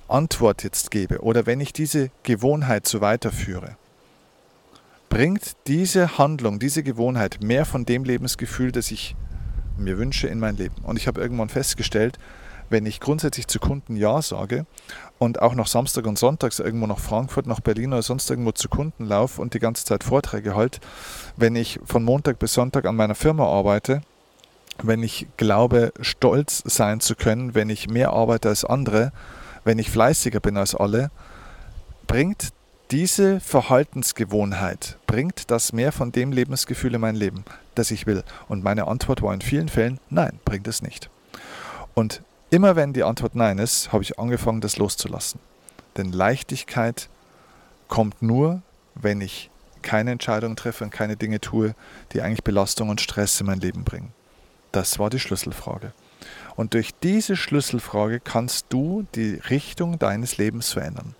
Antwort 0.07 0.63
jetzt 0.63 0.91
gebe 0.91 1.21
oder 1.21 1.45
wenn 1.45 1.59
ich 1.59 1.73
diese 1.73 2.09
Gewohnheit 2.23 2.87
so 2.87 3.01
weiterführe, 3.01 3.75
bringt 5.09 5.55
diese 5.67 6.17
Handlung, 6.17 6.59
diese 6.59 6.83
Gewohnheit 6.83 7.41
mehr 7.41 7.65
von 7.65 7.85
dem 7.85 8.03
Lebensgefühl, 8.03 8.71
das 8.71 8.91
ich 8.91 9.15
mir 9.77 9.97
wünsche 9.97 10.27
in 10.27 10.39
mein 10.39 10.57
Leben. 10.57 10.75
Und 10.83 10.97
ich 10.97 11.07
habe 11.07 11.21
irgendwann 11.21 11.49
festgestellt, 11.49 12.19
wenn 12.69 12.85
ich 12.85 12.99
grundsätzlich 12.99 13.47
zu 13.47 13.59
Kunden 13.59 13.95
Ja 13.95 14.21
sage 14.21 14.65
und 15.19 15.41
auch 15.41 15.55
noch 15.55 15.67
Samstag 15.67 16.05
und 16.05 16.19
Sonntags 16.19 16.59
irgendwo 16.59 16.87
nach 16.87 16.99
Frankfurt, 16.99 17.47
nach 17.47 17.61
Berlin 17.61 17.93
oder 17.93 18.01
sonst 18.01 18.29
irgendwo 18.29 18.51
zu 18.51 18.67
Kunden 18.67 19.05
laufe 19.05 19.41
und 19.41 19.53
die 19.53 19.59
ganze 19.59 19.85
Zeit 19.85 20.03
Vorträge 20.03 20.55
halte, 20.55 20.79
wenn 21.37 21.55
ich 21.55 21.79
von 21.85 22.03
Montag 22.03 22.39
bis 22.39 22.53
Sonntag 22.53 22.85
an 22.85 22.95
meiner 22.95 23.15
Firma 23.15 23.45
arbeite 23.45 24.01
wenn 24.83 25.03
ich 25.03 25.27
glaube, 25.37 25.91
stolz 26.01 26.61
sein 26.65 26.99
zu 26.99 27.15
können, 27.15 27.55
wenn 27.55 27.69
ich 27.69 27.89
mehr 27.89 28.11
arbeite 28.11 28.49
als 28.49 28.63
andere, 28.65 29.11
wenn 29.63 29.79
ich 29.79 29.89
fleißiger 29.89 30.39
bin 30.39 30.57
als 30.57 30.75
alle, 30.75 31.09
bringt 32.05 32.49
diese 32.91 33.39
Verhaltensgewohnheit, 33.41 34.97
bringt 35.07 35.51
das 35.51 35.73
mehr 35.73 35.91
von 35.91 36.11
dem 36.11 36.31
Lebensgefühl 36.31 36.95
in 36.95 37.01
mein 37.01 37.15
Leben, 37.15 37.43
das 37.75 37.91
ich 37.91 38.05
will? 38.05 38.23
Und 38.47 38.63
meine 38.63 38.87
Antwort 38.87 39.21
war 39.21 39.33
in 39.33 39.41
vielen 39.41 39.69
Fällen, 39.69 39.99
nein, 40.09 40.39
bringt 40.45 40.67
es 40.67 40.81
nicht. 40.81 41.09
Und 41.93 42.21
immer 42.49 42.75
wenn 42.75 42.93
die 42.93 43.03
Antwort 43.03 43.35
nein 43.35 43.57
ist, 43.57 43.91
habe 43.91 44.03
ich 44.03 44.19
angefangen, 44.19 44.61
das 44.61 44.77
loszulassen. 44.77 45.39
Denn 45.97 46.11
Leichtigkeit 46.11 47.09
kommt 47.87 48.21
nur, 48.21 48.61
wenn 48.95 49.19
ich 49.21 49.49
keine 49.81 50.11
Entscheidungen 50.11 50.55
treffe 50.55 50.83
und 50.83 50.91
keine 50.91 51.17
Dinge 51.17 51.41
tue, 51.41 51.75
die 52.13 52.21
eigentlich 52.21 52.43
Belastung 52.43 52.89
und 52.89 53.01
Stress 53.01 53.39
in 53.39 53.47
mein 53.47 53.59
Leben 53.59 53.83
bringen. 53.83 54.13
Das 54.71 54.99
war 54.99 55.09
die 55.09 55.19
Schlüsselfrage. 55.19 55.91
Und 56.55 56.73
durch 56.73 56.91
diese 57.03 57.35
Schlüsselfrage 57.35 58.19
kannst 58.19 58.67
du 58.69 59.05
die 59.15 59.35
Richtung 59.49 59.99
deines 59.99 60.37
Lebens 60.37 60.71
verändern. 60.73 61.15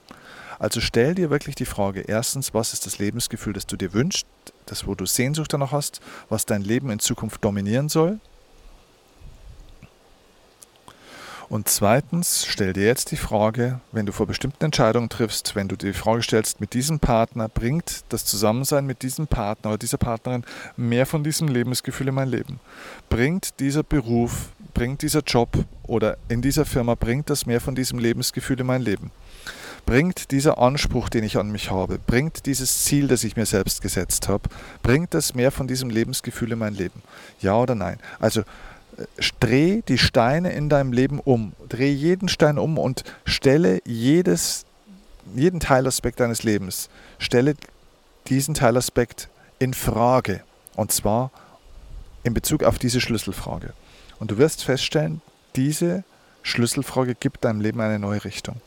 Also 0.60 0.82
stell 0.82 1.15
dir 1.15 1.30
wirklich 1.30 1.56
die 1.56 1.65
Frage, 1.65 2.02
erstens, 2.02 2.54
was 2.54 2.74
ist 2.74 2.86
das 2.86 2.98
Lebensgefühl, 2.98 3.54
das 3.54 3.67
du 3.67 3.78
dir 3.78 3.93
wünschst, 3.93 4.26
das, 4.65 4.88
wo 4.88 4.96
du 4.96 5.06
Sehnsucht 5.06 5.54
danach 5.54 5.72
hast, 5.72 6.02
was 6.30 6.46
dein 6.46 6.62
Leben 6.62 6.89
in 6.89 7.00
Zukunft 7.00 7.43
dominieren 7.43 7.89
soll? 7.89 8.20
Und 11.50 11.70
zweitens, 11.70 12.46
stell 12.46 12.74
dir 12.74 12.86
jetzt 12.86 13.12
die 13.12 13.17
Frage, 13.17 13.80
wenn 13.93 14.06
du 14.06 14.12
vor 14.12 14.28
bestimmten 14.28 14.65
Entscheidungen 14.65 15.08
triffst, 15.08 15.56
wenn 15.56 15.70
du 15.70 15.78
dir 15.78 15.93
die 15.93 15.98
Frage 15.98 16.22
stellst, 16.22 16.60
mit 16.60 16.74
diesem 16.74 17.00
Partner 17.00 17.48
bringt 17.48 18.04
das 18.10 18.26
Zusammensein 18.26 18.86
mit 18.86 19.02
diesem 19.02 19.28
Partner 19.28 19.70
oder 19.70 19.78
dieser 19.78 19.98
Partnerin 19.98 20.43
mehr 20.76 21.06
von 21.06 21.24
diesem 21.24 21.48
Lebensgefühl 21.48 22.10
in 22.10 22.15
mein 22.15 22.28
Leben? 22.28 22.60
Bringt 23.08 23.62
dieser 23.62 23.84
Beruf, 23.84 24.50
bringt 24.74 25.02
dieser 25.04 25.22
Job 25.22 25.50
oder 25.84 26.17
in 26.28 26.41
dieser 26.41 26.65
Firma, 26.65 26.96
bringt 26.96 27.30
das 27.30 27.46
mehr 27.46 27.62
von 27.62 27.76
diesem 27.76 27.98
Lebensgefühl 27.98 28.60
in 28.60 28.67
mein 28.67 28.82
Leben? 28.82 29.12
Bringt 29.88 30.32
dieser 30.32 30.58
Anspruch, 30.58 31.08
den 31.08 31.23
ich 31.23 31.38
an 31.38 31.50
mich 31.50 31.71
habe, 31.71 31.97
bringt 31.97 32.45
dieses 32.45 32.84
Ziel, 32.84 33.08
das 33.08 33.23
ich 33.23 33.38
mir 33.38 33.45
selbst 33.45 33.82
gesetzt 33.82 34.28
habe, 34.28 34.50
bringt 34.84 35.13
das 35.13 35.34
mehr 35.34 35.50
von 35.50 35.65
diesem 35.65 35.89
Lebensgefühl 35.89 36.52
in 36.52 36.60
mein 36.60 36.73
Leben? 36.73 37.02
Ja 37.39 37.56
oder 37.56 37.73
nein? 37.73 37.97
Also 38.19 38.43
dreh 39.39 39.82
die 39.88 39.97
Steine 39.97 40.52
in 40.52 40.67
deinem 40.67 40.91
Leben 40.91 41.21
um. 41.21 41.54
Dreh 41.69 41.89
jeden 41.89 42.28
Stein 42.28 42.58
um 42.58 42.78
und 42.78 43.06
stelle 43.23 43.80
jedes, 43.86 44.65
jeden 45.34 45.62
Teilaspekt 45.62 46.19
deines 46.19 46.43
Lebens. 46.43 46.89
Stelle 47.17 47.56
diesen 48.28 48.56
Teilaspekt 48.56 49.30
in 49.58 49.73
Frage. 49.73 50.41
Und 50.76 50.91
zwar 50.91 51.32
in 52.23 52.34
Bezug 52.34 52.63
auf 52.63 52.78
diese 52.78 53.00
Schlüsselfrage. 53.00 53.71
Und 54.19 54.32
du 54.32 54.38
wirst 54.38 54.65
feststellen, 54.65 55.21
diese 55.56 56.04
Schlüsselfrage 56.43 57.15
gibt 57.15 57.45
deinem 57.45 57.62
Leben 57.62 57.80
eine 57.80 58.00
neue 58.00 58.26
Richtung. 58.26 58.60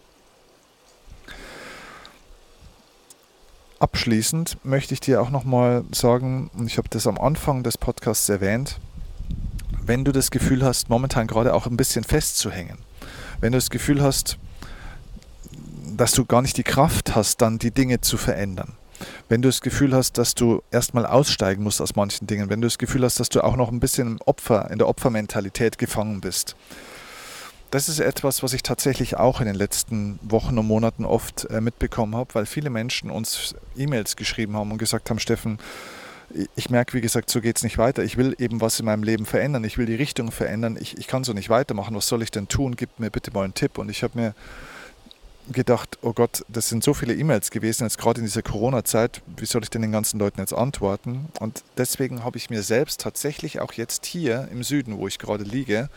Abschließend 3.80 4.58
möchte 4.62 4.92
ich 4.92 5.00
dir 5.00 5.22
auch 5.22 5.30
nochmal 5.30 5.84
sagen, 5.90 6.50
und 6.52 6.66
ich 6.66 6.76
habe 6.76 6.90
das 6.90 7.06
am 7.06 7.16
Anfang 7.16 7.62
des 7.62 7.78
Podcasts 7.78 8.28
erwähnt, 8.28 8.78
wenn 9.82 10.04
du 10.04 10.12
das 10.12 10.30
Gefühl 10.30 10.62
hast, 10.62 10.90
momentan 10.90 11.26
gerade 11.26 11.54
auch 11.54 11.64
ein 11.64 11.78
bisschen 11.78 12.04
festzuhängen, 12.04 12.76
wenn 13.40 13.52
du 13.52 13.56
das 13.56 13.70
Gefühl 13.70 14.02
hast, 14.02 14.36
dass 15.96 16.12
du 16.12 16.26
gar 16.26 16.42
nicht 16.42 16.58
die 16.58 16.62
Kraft 16.62 17.16
hast, 17.16 17.40
dann 17.40 17.58
die 17.58 17.70
Dinge 17.70 18.02
zu 18.02 18.18
verändern, 18.18 18.74
wenn 19.30 19.40
du 19.40 19.48
das 19.48 19.62
Gefühl 19.62 19.94
hast, 19.94 20.18
dass 20.18 20.34
du 20.34 20.62
erstmal 20.70 21.06
aussteigen 21.06 21.62
musst 21.62 21.80
aus 21.80 21.96
manchen 21.96 22.26
Dingen, 22.26 22.50
wenn 22.50 22.60
du 22.60 22.66
das 22.66 22.76
Gefühl 22.76 23.02
hast, 23.02 23.18
dass 23.18 23.30
du 23.30 23.42
auch 23.42 23.56
noch 23.56 23.72
ein 23.72 23.80
bisschen 23.80 24.08
im 24.08 24.18
Opfer, 24.26 24.70
in 24.70 24.76
der 24.76 24.88
Opfermentalität 24.88 25.78
gefangen 25.78 26.20
bist. 26.20 26.54
Das 27.70 27.88
ist 27.88 28.00
etwas, 28.00 28.42
was 28.42 28.52
ich 28.52 28.62
tatsächlich 28.64 29.16
auch 29.16 29.40
in 29.40 29.46
den 29.46 29.54
letzten 29.54 30.18
Wochen 30.22 30.58
und 30.58 30.66
Monaten 30.66 31.04
oft 31.04 31.44
äh, 31.50 31.60
mitbekommen 31.60 32.16
habe, 32.16 32.34
weil 32.34 32.46
viele 32.46 32.68
Menschen 32.68 33.10
uns 33.10 33.54
E-Mails 33.76 34.16
geschrieben 34.16 34.56
haben 34.56 34.72
und 34.72 34.78
gesagt 34.78 35.08
haben, 35.08 35.20
Steffen, 35.20 35.58
ich 36.56 36.70
merke, 36.70 36.94
wie 36.94 37.00
gesagt, 37.00 37.30
so 37.30 37.40
geht 37.40 37.56
es 37.56 37.62
nicht 37.62 37.78
weiter. 37.78 38.02
Ich 38.02 38.16
will 38.16 38.34
eben 38.38 38.60
was 38.60 38.80
in 38.80 38.86
meinem 38.86 39.02
Leben 39.02 39.26
verändern. 39.26 39.64
Ich 39.64 39.78
will 39.78 39.86
die 39.86 39.94
Richtung 39.94 40.30
verändern. 40.30 40.78
Ich, 40.80 40.98
ich 40.98 41.06
kann 41.06 41.24
so 41.24 41.32
nicht 41.32 41.48
weitermachen. 41.48 41.94
Was 41.94 42.06
soll 42.06 42.22
ich 42.22 42.30
denn 42.30 42.48
tun? 42.48 42.76
Gib 42.76 42.98
mir 42.98 43.10
bitte 43.10 43.32
mal 43.32 43.44
einen 43.44 43.54
Tipp. 43.54 43.78
Und 43.78 43.88
ich 43.88 44.02
habe 44.02 44.18
mir 44.18 44.34
gedacht, 45.50 45.98
oh 46.02 46.12
Gott, 46.12 46.44
das 46.48 46.68
sind 46.68 46.84
so 46.84 46.94
viele 46.94 47.14
E-Mails 47.14 47.50
gewesen, 47.50 47.84
jetzt 47.84 47.98
gerade 47.98 48.20
in 48.20 48.26
dieser 48.26 48.42
Corona-Zeit. 48.42 49.22
Wie 49.36 49.46
soll 49.46 49.62
ich 49.62 49.70
denn 49.70 49.82
den 49.82 49.92
ganzen 49.92 50.18
Leuten 50.18 50.40
jetzt 50.40 50.52
antworten? 50.52 51.28
Und 51.40 51.64
deswegen 51.76 52.22
habe 52.24 52.36
ich 52.36 52.50
mir 52.50 52.62
selbst 52.62 53.00
tatsächlich 53.00 53.60
auch 53.60 53.72
jetzt 53.72 54.06
hier 54.06 54.48
im 54.52 54.62
Süden, 54.62 54.98
wo 54.98 55.08
ich 55.08 55.18
gerade 55.18 55.44
liege, 55.44 55.88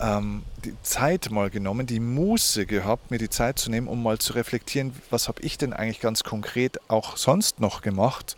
ähm, 0.00 0.42
die 0.64 0.74
Zeit 0.82 1.30
mal 1.30 1.50
genommen, 1.50 1.86
die 1.86 2.00
Muße 2.00 2.66
gehabt, 2.66 3.10
mir 3.10 3.18
die 3.18 3.30
Zeit 3.30 3.58
zu 3.58 3.70
nehmen, 3.70 3.88
um 3.88 4.02
mal 4.02 4.18
zu 4.18 4.32
reflektieren, 4.32 4.92
was 5.10 5.28
habe 5.28 5.42
ich 5.42 5.58
denn 5.58 5.72
eigentlich 5.72 6.00
ganz 6.00 6.24
konkret 6.24 6.78
auch 6.88 7.16
sonst 7.16 7.60
noch 7.60 7.82
gemacht 7.82 8.36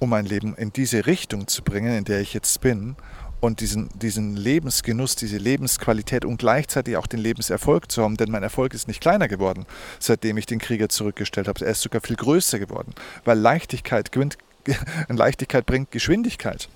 um 0.00 0.10
mein 0.10 0.26
Leben 0.26 0.56
in 0.56 0.72
diese 0.72 1.06
Richtung 1.06 1.46
zu 1.46 1.62
bringen, 1.62 1.96
in 1.96 2.04
der 2.04 2.20
ich 2.20 2.34
jetzt 2.34 2.60
bin 2.60 2.96
und 3.40 3.60
diesen, 3.60 3.90
diesen 3.98 4.34
Lebensgenuss, 4.34 5.14
diese 5.14 5.36
Lebensqualität 5.36 6.24
und 6.24 6.38
gleichzeitig 6.38 6.96
auch 6.96 7.06
den 7.06 7.20
Lebenserfolg 7.20 7.92
zu 7.92 8.02
haben, 8.02 8.16
denn 8.16 8.30
mein 8.30 8.42
Erfolg 8.42 8.74
ist 8.74 8.88
nicht 8.88 9.00
kleiner 9.00 9.28
geworden, 9.28 9.66
seitdem 9.98 10.36
ich 10.38 10.46
den 10.46 10.58
Krieger 10.58 10.88
zurückgestellt 10.88 11.48
habe. 11.48 11.64
Er 11.64 11.72
ist 11.72 11.82
sogar 11.82 12.00
viel 12.00 12.16
größer 12.16 12.58
geworden, 12.58 12.94
weil 13.24 13.38
Leichtigkeit, 13.38 14.10
gewinnt, 14.10 14.38
Leichtigkeit 15.08 15.66
bringt 15.66 15.90
Geschwindigkeit. 15.90 16.68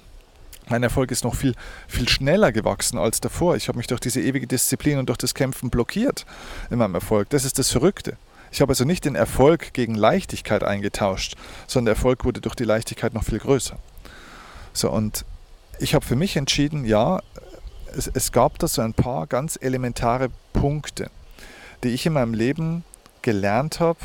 Mein 0.69 0.83
Erfolg 0.83 1.11
ist 1.11 1.25
noch 1.25 1.35
viel, 1.35 1.55
viel 1.89 2.09
schneller 2.09 2.53
gewachsen 2.53 2.99
als 2.99 3.21
davor. 3.21 3.57
Ich 3.57 3.69
habe 3.69 3.79
mich 3.79 3.87
durch 3.87 4.01
diese 4.01 4.21
ewige 4.21 4.47
Disziplin 4.47 4.99
und 4.99 5.09
durch 5.09 5.19
das 5.19 5.35
Kämpfen 5.35 5.71
blockiert 5.71 6.25
in 6.71 6.79
meinem 6.79 6.95
Erfolg. 6.95 7.29
Das 7.31 7.45
ist 7.45 7.59
das 7.59 7.71
Verrückte. 7.71 8.17
Ich 8.51 8.61
habe 8.61 8.71
also 8.71 8.85
nicht 8.85 9.05
den 9.05 9.15
Erfolg 9.15 9.75
gegen 9.75 9.95
Leichtigkeit 9.95 10.63
eingetauscht, 10.63 11.37
sondern 11.67 11.87
der 11.87 11.95
Erfolg 11.97 12.25
wurde 12.25 12.41
durch 12.41 12.55
die 12.55 12.65
Leichtigkeit 12.65 13.13
noch 13.13 13.25
viel 13.25 13.41
größer. 13.41 13.77
So, 14.73 14.91
und 14.91 15.25
ich 15.81 15.95
habe 15.95 16.05
für 16.05 16.17
mich 16.17 16.37
entschieden, 16.37 16.85
ja, 16.85 17.21
es, 17.97 18.07
es 18.07 18.33
gab 18.33 18.59
da 18.59 18.69
so 18.69 18.81
ein 18.81 18.95
paar 18.95 19.27
ganz 19.27 19.59
elementare 19.61 20.31
Punkte, 20.53 21.11
die 21.83 21.89
ich 21.89 22.07
in 22.07 22.13
meinem 22.13 22.33
Leben 22.33 22.85
gelernt 23.23 23.81
habe, 23.81 23.99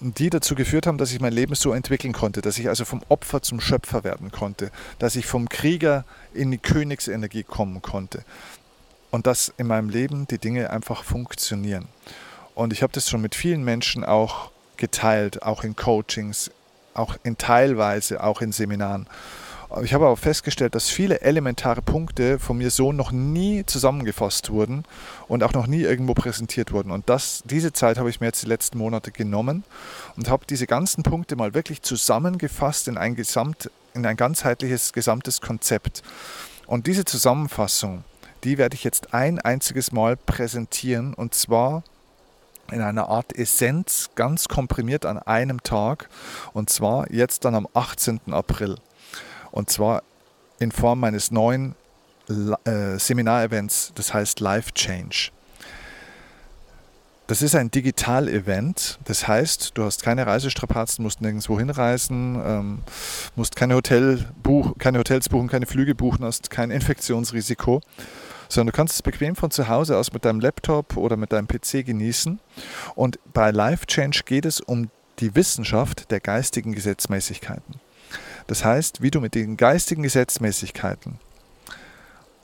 die 0.00 0.30
dazu 0.30 0.54
geführt 0.54 0.86
haben, 0.86 0.98
dass 0.98 1.12
ich 1.12 1.20
mein 1.20 1.32
Leben 1.32 1.54
so 1.54 1.72
entwickeln 1.72 2.12
konnte, 2.12 2.42
dass 2.42 2.58
ich 2.58 2.68
also 2.68 2.84
vom 2.84 3.02
Opfer 3.08 3.42
zum 3.42 3.60
Schöpfer 3.60 4.04
werden 4.04 4.30
konnte, 4.30 4.70
dass 4.98 5.16
ich 5.16 5.26
vom 5.26 5.48
Krieger 5.48 6.04
in 6.34 6.50
die 6.50 6.58
Königsenergie 6.58 7.44
kommen 7.44 7.80
konnte 7.80 8.24
und 9.10 9.26
dass 9.26 9.52
in 9.56 9.66
meinem 9.66 9.88
Leben 9.88 10.26
die 10.26 10.38
Dinge 10.38 10.70
einfach 10.70 11.02
funktionieren. 11.02 11.88
Und 12.54 12.72
ich 12.72 12.82
habe 12.82 12.92
das 12.92 13.08
schon 13.08 13.22
mit 13.22 13.34
vielen 13.34 13.64
Menschen 13.64 14.04
auch 14.04 14.50
geteilt, 14.76 15.42
auch 15.42 15.64
in 15.64 15.76
Coachings, 15.76 16.50
auch 16.94 17.16
in 17.22 17.38
teilweise, 17.38 18.22
auch 18.22 18.42
in 18.42 18.52
Seminaren. 18.52 19.06
Ich 19.82 19.92
habe 19.92 20.06
aber 20.06 20.16
festgestellt, 20.16 20.74
dass 20.74 20.88
viele 20.88 21.20
elementare 21.20 21.82
Punkte 21.82 22.38
von 22.38 22.56
mir 22.56 22.70
so 22.70 22.92
noch 22.92 23.12
nie 23.12 23.66
zusammengefasst 23.66 24.48
wurden 24.48 24.84
und 25.28 25.42
auch 25.42 25.52
noch 25.52 25.66
nie 25.66 25.82
irgendwo 25.82 26.14
präsentiert 26.14 26.72
wurden. 26.72 26.90
Und 26.90 27.10
das, 27.10 27.42
diese 27.44 27.74
Zeit 27.74 27.98
habe 27.98 28.08
ich 28.08 28.20
mir 28.20 28.28
jetzt 28.28 28.42
die 28.42 28.48
letzten 28.48 28.78
Monate 28.78 29.12
genommen 29.12 29.64
und 30.16 30.30
habe 30.30 30.46
diese 30.48 30.66
ganzen 30.66 31.02
Punkte 31.02 31.36
mal 31.36 31.52
wirklich 31.52 31.82
zusammengefasst 31.82 32.88
in 32.88 32.96
ein, 32.96 33.16
Gesamt, 33.16 33.70
in 33.92 34.06
ein 34.06 34.16
ganzheitliches, 34.16 34.94
gesamtes 34.94 35.42
Konzept. 35.42 36.02
Und 36.66 36.86
diese 36.86 37.04
Zusammenfassung, 37.04 38.04
die 38.44 38.56
werde 38.56 38.76
ich 38.76 38.84
jetzt 38.84 39.12
ein 39.12 39.40
einziges 39.40 39.92
Mal 39.92 40.16
präsentieren 40.16 41.12
und 41.12 41.34
zwar 41.34 41.82
in 42.72 42.80
einer 42.80 43.08
Art 43.08 43.36
Essenz, 43.36 44.10
ganz 44.14 44.48
komprimiert 44.48 45.04
an 45.04 45.18
einem 45.18 45.62
Tag. 45.62 46.08
Und 46.52 46.70
zwar 46.70 47.12
jetzt 47.12 47.44
dann 47.44 47.54
am 47.54 47.68
18. 47.74 48.32
April. 48.32 48.76
Und 49.56 49.70
zwar 49.70 50.02
in 50.58 50.70
Form 50.70 51.00
meines 51.00 51.30
neuen 51.30 51.76
äh, 52.28 52.98
Seminarevents, 52.98 53.90
das 53.94 54.12
heißt 54.12 54.40
Life 54.40 54.72
Change. 54.74 55.30
Das 57.26 57.40
ist 57.40 57.54
ein 57.54 57.70
Digital-Event, 57.70 58.98
das 59.06 59.26
heißt, 59.26 59.72
du 59.74 59.84
hast 59.84 60.02
keine 60.02 60.26
Reisestrapazen, 60.26 61.02
musst 61.02 61.22
nirgendwo 61.22 61.58
hinreisen, 61.58 62.38
ähm, 62.44 62.78
musst 63.34 63.56
keine, 63.56 63.76
Hotel 63.76 64.26
buch, 64.42 64.74
keine 64.78 64.98
Hotels 64.98 65.30
buchen, 65.30 65.48
keine 65.48 65.64
Flüge 65.64 65.94
buchen, 65.94 66.22
hast 66.22 66.50
kein 66.50 66.70
Infektionsrisiko, 66.70 67.80
sondern 68.50 68.72
du 68.72 68.76
kannst 68.76 68.96
es 68.96 69.02
bequem 69.02 69.36
von 69.36 69.50
zu 69.50 69.68
Hause 69.68 69.96
aus 69.96 70.12
mit 70.12 70.26
deinem 70.26 70.40
Laptop 70.40 70.98
oder 70.98 71.16
mit 71.16 71.32
deinem 71.32 71.48
PC 71.48 71.82
genießen. 71.82 72.40
Und 72.94 73.18
bei 73.32 73.52
Life 73.52 73.86
Change 73.86 74.20
geht 74.26 74.44
es 74.44 74.60
um 74.60 74.90
die 75.18 75.34
Wissenschaft 75.34 76.10
der 76.10 76.20
geistigen 76.20 76.74
Gesetzmäßigkeiten. 76.74 77.85
Das 78.46 78.64
heißt, 78.64 79.02
wie 79.02 79.10
du 79.10 79.20
mit 79.20 79.34
den 79.34 79.56
geistigen 79.56 80.02
Gesetzmäßigkeiten 80.02 81.18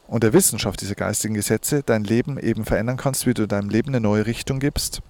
und 0.08 0.24
der 0.24 0.32
Wissenschaft 0.32 0.80
dieser 0.80 0.94
geistigen 0.94 1.34
Gesetze 1.34 1.82
dein 1.82 2.04
Leben 2.04 2.38
eben 2.38 2.64
verändern 2.64 2.96
kannst, 2.96 3.26
wie 3.26 3.34
du 3.34 3.46
deinem 3.46 3.70
Leben 3.70 3.90
eine 3.90 4.00
neue 4.00 4.26
Richtung 4.26 4.58
gibst 4.58 5.00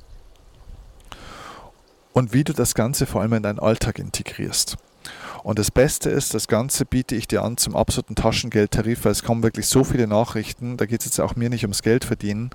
und 2.13 2.33
wie 2.33 2.45
du 2.45 2.53
das 2.53 2.75
Ganze 2.75 3.07
vor 3.07 3.23
allem 3.23 3.33
in 3.33 3.43
deinen 3.43 3.59
Alltag 3.59 3.99
integrierst. 3.99 4.77
Und 5.43 5.59
das 5.59 5.71
Beste 5.71 6.11
ist, 6.11 6.35
das 6.35 6.47
Ganze 6.47 6.85
biete 6.85 7.15
ich 7.15 7.27
dir 7.27 7.43
an 7.43 7.57
zum 7.57 7.75
absoluten 7.75 8.15
Taschengeldtarif, 8.15 9.05
weil 9.05 9.13
es 9.13 9.23
kommen 9.23 9.43
wirklich 9.43 9.67
so 9.67 9.85
viele 9.85 10.07
Nachrichten. 10.07 10.77
Da 10.77 10.87
geht 10.87 11.01
es 11.01 11.07
jetzt 11.07 11.21
auch 11.21 11.37
mir 11.37 11.51
nicht 11.51 11.65
ums 11.65 11.83
Geld 11.83 12.05
verdienen. 12.05 12.51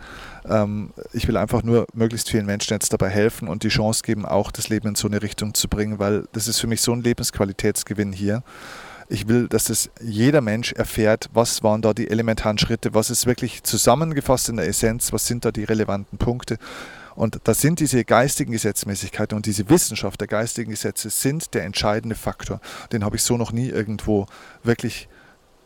Ähm, 0.47 0.91
ich 1.13 1.27
will 1.27 1.37
einfach 1.37 1.63
nur 1.63 1.87
möglichst 1.93 2.29
vielen 2.29 2.45
Menschen 2.45 2.73
jetzt 2.73 2.93
dabei 2.93 3.09
helfen 3.09 3.47
und 3.47 3.63
die 3.63 3.69
Chance 3.69 4.03
geben, 4.03 4.25
auch 4.25 4.51
das 4.51 4.69
Leben 4.69 4.89
in 4.89 4.95
so 4.95 5.07
eine 5.07 5.21
Richtung 5.21 5.53
zu 5.53 5.67
bringen, 5.67 5.99
weil 5.99 6.25
das 6.31 6.47
ist 6.47 6.59
für 6.59 6.67
mich 6.67 6.81
so 6.81 6.93
ein 6.93 7.01
Lebensqualitätsgewinn 7.01 8.13
hier. 8.13 8.43
Ich 9.09 9.27
will, 9.29 9.47
dass 9.47 9.65
das 9.65 9.89
jeder 10.01 10.41
Mensch 10.41 10.73
erfährt, 10.73 11.29
was 11.33 11.63
waren 11.63 11.81
da 11.81 11.93
die 11.93 12.09
elementaren 12.09 12.57
Schritte, 12.57 12.93
was 12.93 13.09
ist 13.09 13.25
wirklich 13.25 13.63
zusammengefasst 13.63 14.49
in 14.49 14.57
der 14.57 14.67
Essenz, 14.67 15.13
was 15.13 15.25
sind 15.27 15.45
da 15.45 15.51
die 15.51 15.63
relevanten 15.63 16.17
Punkte. 16.17 16.57
Und 17.17 17.39
das 17.45 17.61
sind 17.61 17.79
diese 17.79 18.05
geistigen 18.05 18.51
Gesetzmäßigkeiten 18.51 19.35
und 19.35 19.47
diese 19.47 19.67
Wissenschaft 19.71 20.21
der 20.21 20.27
geistigen 20.27 20.69
Gesetze 20.69 21.09
sind 21.09 21.55
der 21.55 21.63
entscheidende 21.63 22.15
Faktor. 22.15 22.61
Den 22.91 23.03
habe 23.03 23.15
ich 23.15 23.23
so 23.23 23.37
noch 23.37 23.51
nie 23.51 23.69
irgendwo 23.69 24.27
wirklich 24.61 25.09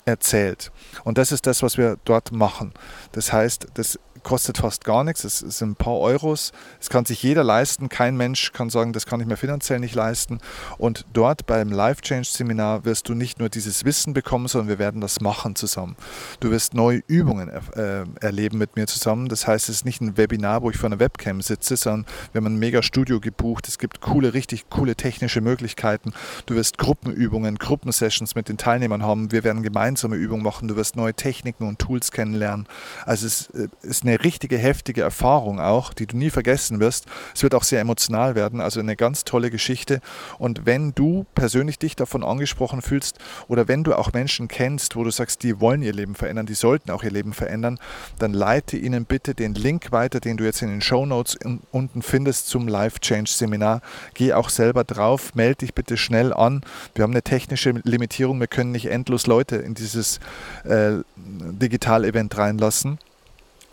erzählt. 0.06 0.72
Und 1.04 1.18
das 1.18 1.34
ist 1.34 1.46
das, 1.46 1.62
was 1.62 1.78
wir 1.78 1.98
dort 2.06 2.32
machen. 2.32 2.74
Das 3.12 3.34
heißt, 3.34 3.68
das 3.74 4.00
kostet 4.24 4.58
fast 4.60 4.84
gar 4.84 5.04
nichts, 5.04 5.24
es 5.24 5.40
sind 5.40 5.72
ein 5.72 5.76
paar 5.76 5.98
Euros, 5.98 6.52
es 6.80 6.90
kann 6.90 7.06
sich 7.06 7.24
jeder 7.24 7.44
leisten, 7.44 7.90
kein 7.90 8.18
Mensch 8.18 8.52
kann 8.52 8.70
sagen, 8.70 8.94
das 8.94 9.06
kann 9.06 9.20
ich 9.20 9.28
mir 9.28 9.38
finanziell 9.38 9.80
nicht 9.80 9.96
leisten. 9.96 10.40
Und 10.78 11.06
dort 11.14 11.46
beim 11.46 11.72
Life 11.72 12.02
Change 12.02 12.28
Seminar 12.28 12.86
wirst 12.86 13.10
du 13.10 13.14
nicht 13.14 13.40
nur 13.40 13.50
dieses 13.50 13.86
Wissen 13.86 14.14
bekommen, 14.14 14.48
sondern 14.48 14.70
wir 14.70 14.80
werden 14.80 15.02
das 15.02 15.22
machen 15.22 15.56
zusammen. 15.56 15.96
Du 16.40 16.52
wirst 16.52 16.74
neue 16.74 17.02
Übungen 17.08 17.50
äh, 17.50 18.04
erleben 18.20 18.58
mit 18.58 18.76
mir 18.76 18.88
zusammen. 18.88 19.30
Das 19.30 19.48
heißt, 19.48 19.70
es 19.70 19.78
ist 19.78 19.86
nicht 19.86 20.02
ein 20.02 20.18
Webinar, 20.18 20.62
wo 20.62 20.70
ich 20.70 20.78
vor 20.78 20.88
einer 20.88 21.00
Webcam 21.00 21.42
sitze, 21.42 21.78
sondern 21.78 22.06
wir 22.32 22.40
haben 22.40 22.48
ein 22.48 22.60
mega 22.60 22.82
Studio 22.84 23.20
gebucht. 23.20 23.68
Es 23.68 23.78
gibt 23.78 24.02
coole, 24.02 24.34
richtig 24.34 24.70
coole 24.70 24.96
technische 24.96 25.42
Möglichkeiten. 25.42 26.14
Du 26.46 26.56
wirst 26.56 26.78
Gruppenübungen, 26.78 27.58
Gruppensessions 27.58 28.36
mit 28.36 28.50
den 28.50 28.58
Teilnehmern 28.58 29.04
haben. 29.04 29.32
Wir 29.32 29.44
werden 29.44 29.64
gemeinsame 29.64 30.16
Übungen 30.16 30.44
machen. 30.44 30.68
Du 30.68 30.76
wirst 30.76 30.96
neue 30.96 31.14
Techniken 31.14 31.68
und 31.68 31.80
Tools 31.80 32.12
kennenlernen. 32.12 32.68
Also 33.06 33.28
es 33.28 33.50
äh, 33.52 33.68
ist 33.82 34.04
eine 34.04 34.11
eine 34.12 34.24
richtige 34.24 34.58
heftige 34.58 35.02
Erfahrung 35.02 35.60
auch, 35.60 35.94
die 35.94 36.06
du 36.06 36.18
nie 36.18 36.30
vergessen 36.30 36.80
wirst. 36.80 37.06
Es 37.34 37.44
wird 37.44 37.56
auch 37.56 37.64
sehr 37.64 37.80
emotional 37.80 38.36
werden, 38.36 38.60
also 38.60 38.80
eine 38.80 38.96
ganz 38.96 39.24
tolle 39.24 39.50
Geschichte. 39.50 40.02
Und 40.38 40.66
wenn 40.66 40.94
du 40.94 41.26
persönlich 41.34 41.80
dich 41.80 41.96
davon 41.96 42.24
angesprochen 42.24 42.82
fühlst 42.82 43.20
oder 43.48 43.68
wenn 43.68 43.84
du 43.84 43.94
auch 43.94 44.12
Menschen 44.14 44.48
kennst, 44.48 44.96
wo 44.96 45.04
du 45.04 45.12
sagst, 45.12 45.44
die 45.44 45.60
wollen 45.60 45.82
ihr 45.82 45.94
Leben 45.94 46.16
verändern, 46.16 46.46
die 46.46 46.54
sollten 46.54 46.92
auch 46.92 47.04
ihr 47.04 47.12
Leben 47.12 47.34
verändern, 47.34 47.80
dann 48.20 48.34
leite 48.34 48.78
ihnen 48.78 49.06
bitte 49.06 49.34
den 49.34 49.56
Link 49.56 49.92
weiter, 49.92 50.20
den 50.20 50.38
du 50.38 50.44
jetzt 50.44 50.62
in 50.62 50.70
den 50.70 50.82
Show 50.82 51.06
Notes 51.06 51.38
unten 51.72 52.02
findest 52.02 52.48
zum 52.48 52.68
Life 52.68 53.00
Change 53.00 53.32
Seminar. 53.32 53.82
Geh 54.14 54.34
auch 54.34 54.50
selber 54.50 54.84
drauf, 54.84 55.36
melde 55.36 55.58
dich 55.58 55.74
bitte 55.74 55.96
schnell 55.96 56.34
an. 56.34 56.62
Wir 56.96 57.04
haben 57.04 57.12
eine 57.12 57.22
technische 57.22 57.72
Limitierung, 57.84 58.40
wir 58.40 58.48
können 58.48 58.72
nicht 58.72 58.88
endlos 58.88 59.28
Leute 59.28 59.56
in 59.58 59.74
dieses 59.74 60.20
äh, 60.66 60.98
Digital-Event 61.16 62.38
reinlassen. 62.38 63.00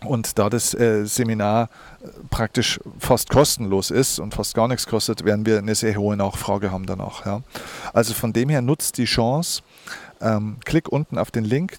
Und 0.04 0.38
da 0.38 0.48
das 0.48 0.74
äh, 0.74 1.04
Seminar 1.06 1.70
äh, 2.02 2.08
praktisch 2.30 2.78
fast 2.98 3.30
kostenlos 3.30 3.90
ist 3.90 4.20
und 4.20 4.34
fast 4.34 4.54
gar 4.54 4.68
nichts 4.68 4.86
kostet, 4.86 5.24
werden 5.24 5.44
wir 5.44 5.58
eine 5.58 5.74
sehr 5.74 5.96
hohe 5.96 6.16
Nachfrage 6.16 6.70
haben 6.70 6.86
danach. 6.86 7.26
Ja. 7.26 7.42
Also 7.92 8.14
von 8.14 8.32
dem 8.32 8.48
her 8.48 8.62
nutzt 8.62 8.98
die 8.98 9.06
Chance, 9.06 9.62
ähm, 10.20 10.58
klick 10.64 10.88
unten 10.88 11.18
auf 11.18 11.30
den 11.30 11.44
Link 11.44 11.78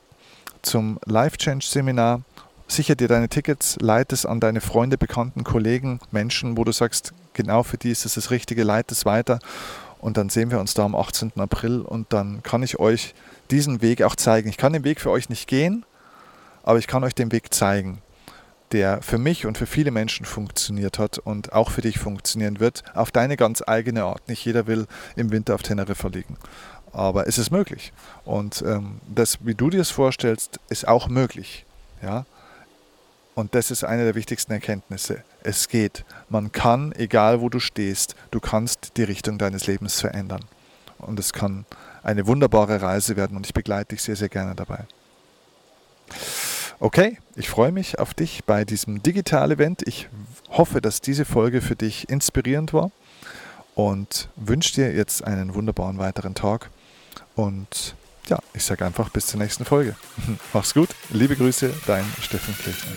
zum 0.61 0.99
Life 1.05 1.37
Change 1.37 1.65
Seminar, 1.65 2.21
sicher 2.67 2.95
dir 2.95 3.07
deine 3.07 3.29
Tickets, 3.29 3.77
leite 3.79 4.15
es 4.15 4.25
an 4.25 4.41
deine 4.41 4.59
Freunde, 4.59 4.97
Bekannten, 4.97 5.45
Kollegen, 5.45 6.01
Menschen, 6.11 6.57
wo 6.57 6.65
du 6.65 6.73
sagst, 6.73 7.13
genau 7.33 7.63
für 7.63 7.77
die 7.77 7.91
ist 7.91 8.05
es 8.05 8.15
das 8.15 8.31
Richtige, 8.31 8.63
leite 8.63 8.93
es 8.93 9.05
weiter. 9.05 9.39
Und 9.99 10.17
dann 10.17 10.29
sehen 10.29 10.51
wir 10.51 10.59
uns 10.59 10.73
da 10.73 10.83
am 10.83 10.95
18. 10.95 11.33
April 11.37 11.81
und 11.81 12.11
dann 12.11 12.43
kann 12.43 12.63
ich 12.63 12.79
euch 12.79 13.13
diesen 13.49 13.81
Weg 13.81 14.01
auch 14.01 14.15
zeigen. 14.15 14.49
Ich 14.49 14.57
kann 14.57 14.73
den 14.73 14.83
Weg 14.83 14.99
für 14.99 15.09
euch 15.09 15.29
nicht 15.29 15.47
gehen, 15.47 15.85
aber 16.63 16.79
ich 16.79 16.87
kann 16.87 17.03
euch 17.03 17.15
den 17.15 17.31
Weg 17.31 17.53
zeigen 17.53 18.01
der 18.71 19.01
für 19.01 19.17
mich 19.17 19.45
und 19.45 19.57
für 19.57 19.65
viele 19.65 19.91
Menschen 19.91 20.25
funktioniert 20.25 20.99
hat 20.99 21.17
und 21.17 21.53
auch 21.53 21.71
für 21.71 21.81
dich 21.81 21.99
funktionieren 21.99 22.59
wird, 22.59 22.83
auf 22.93 23.11
deine 23.11 23.37
ganz 23.37 23.63
eigene 23.65 24.03
Art. 24.03 24.27
Nicht 24.27 24.45
jeder 24.45 24.67
will 24.67 24.87
im 25.15 25.31
Winter 25.31 25.55
auf 25.55 25.63
Teneriffa 25.63 26.07
liegen. 26.09 26.37
Aber 26.91 27.27
es 27.27 27.37
ist 27.37 27.51
möglich. 27.51 27.93
Und 28.25 28.63
ähm, 28.65 28.99
das, 29.07 29.37
wie 29.45 29.55
du 29.55 29.69
dir 29.69 29.81
es 29.81 29.91
vorstellst, 29.91 30.59
ist 30.69 30.87
auch 30.87 31.07
möglich. 31.07 31.65
Ja? 32.01 32.25
Und 33.35 33.55
das 33.55 33.71
ist 33.71 33.83
eine 33.83 34.03
der 34.03 34.15
wichtigsten 34.15 34.51
Erkenntnisse. 34.51 35.23
Es 35.43 35.69
geht. 35.69 36.03
Man 36.29 36.51
kann, 36.51 36.91
egal 36.93 37.41
wo 37.41 37.49
du 37.49 37.59
stehst, 37.59 38.15
du 38.31 38.39
kannst 38.39 38.97
die 38.97 39.03
Richtung 39.03 39.37
deines 39.37 39.67
Lebens 39.67 40.01
verändern. 40.01 40.43
Und 40.97 41.19
es 41.19 41.31
kann 41.31 41.65
eine 42.03 42.27
wunderbare 42.27 42.81
Reise 42.81 43.15
werden 43.15 43.37
und 43.37 43.45
ich 43.45 43.53
begleite 43.53 43.95
dich 43.95 44.03
sehr, 44.03 44.15
sehr 44.15 44.29
gerne 44.29 44.55
dabei. 44.55 44.85
Okay, 46.81 47.17
ich 47.35 47.49
freue 47.49 47.73
mich 47.73 47.99
auf 47.99 48.13
dich 48.13 48.45
bei 48.45 48.63
diesem 48.63 49.03
Digital-Event. 49.03 49.85
Ich 49.85 50.07
hoffe, 50.49 50.79
dass 50.79 51.01
diese 51.01 51.25
Folge 51.25 51.59
für 51.59 51.75
dich 51.75 52.07
inspirierend 52.07 52.71
war 52.71 52.91
und 53.75 54.29
wünsche 54.37 54.75
dir 54.75 54.93
jetzt 54.93 55.25
einen 55.25 55.55
wunderbaren 55.55 55.97
weiteren 55.97 56.35
Tag. 56.35 56.69
Und 57.35 57.95
ja, 58.27 58.39
ich 58.53 58.63
sage 58.63 58.85
einfach 58.85 59.09
bis 59.09 59.27
zur 59.27 59.41
nächsten 59.41 59.65
Folge. 59.65 59.97
Mach's 60.53 60.73
gut, 60.73 60.87
liebe 61.09 61.35
Grüße, 61.35 61.69
dein 61.85 62.05
Steffen 62.21 62.55
Kirchner. 62.57 62.91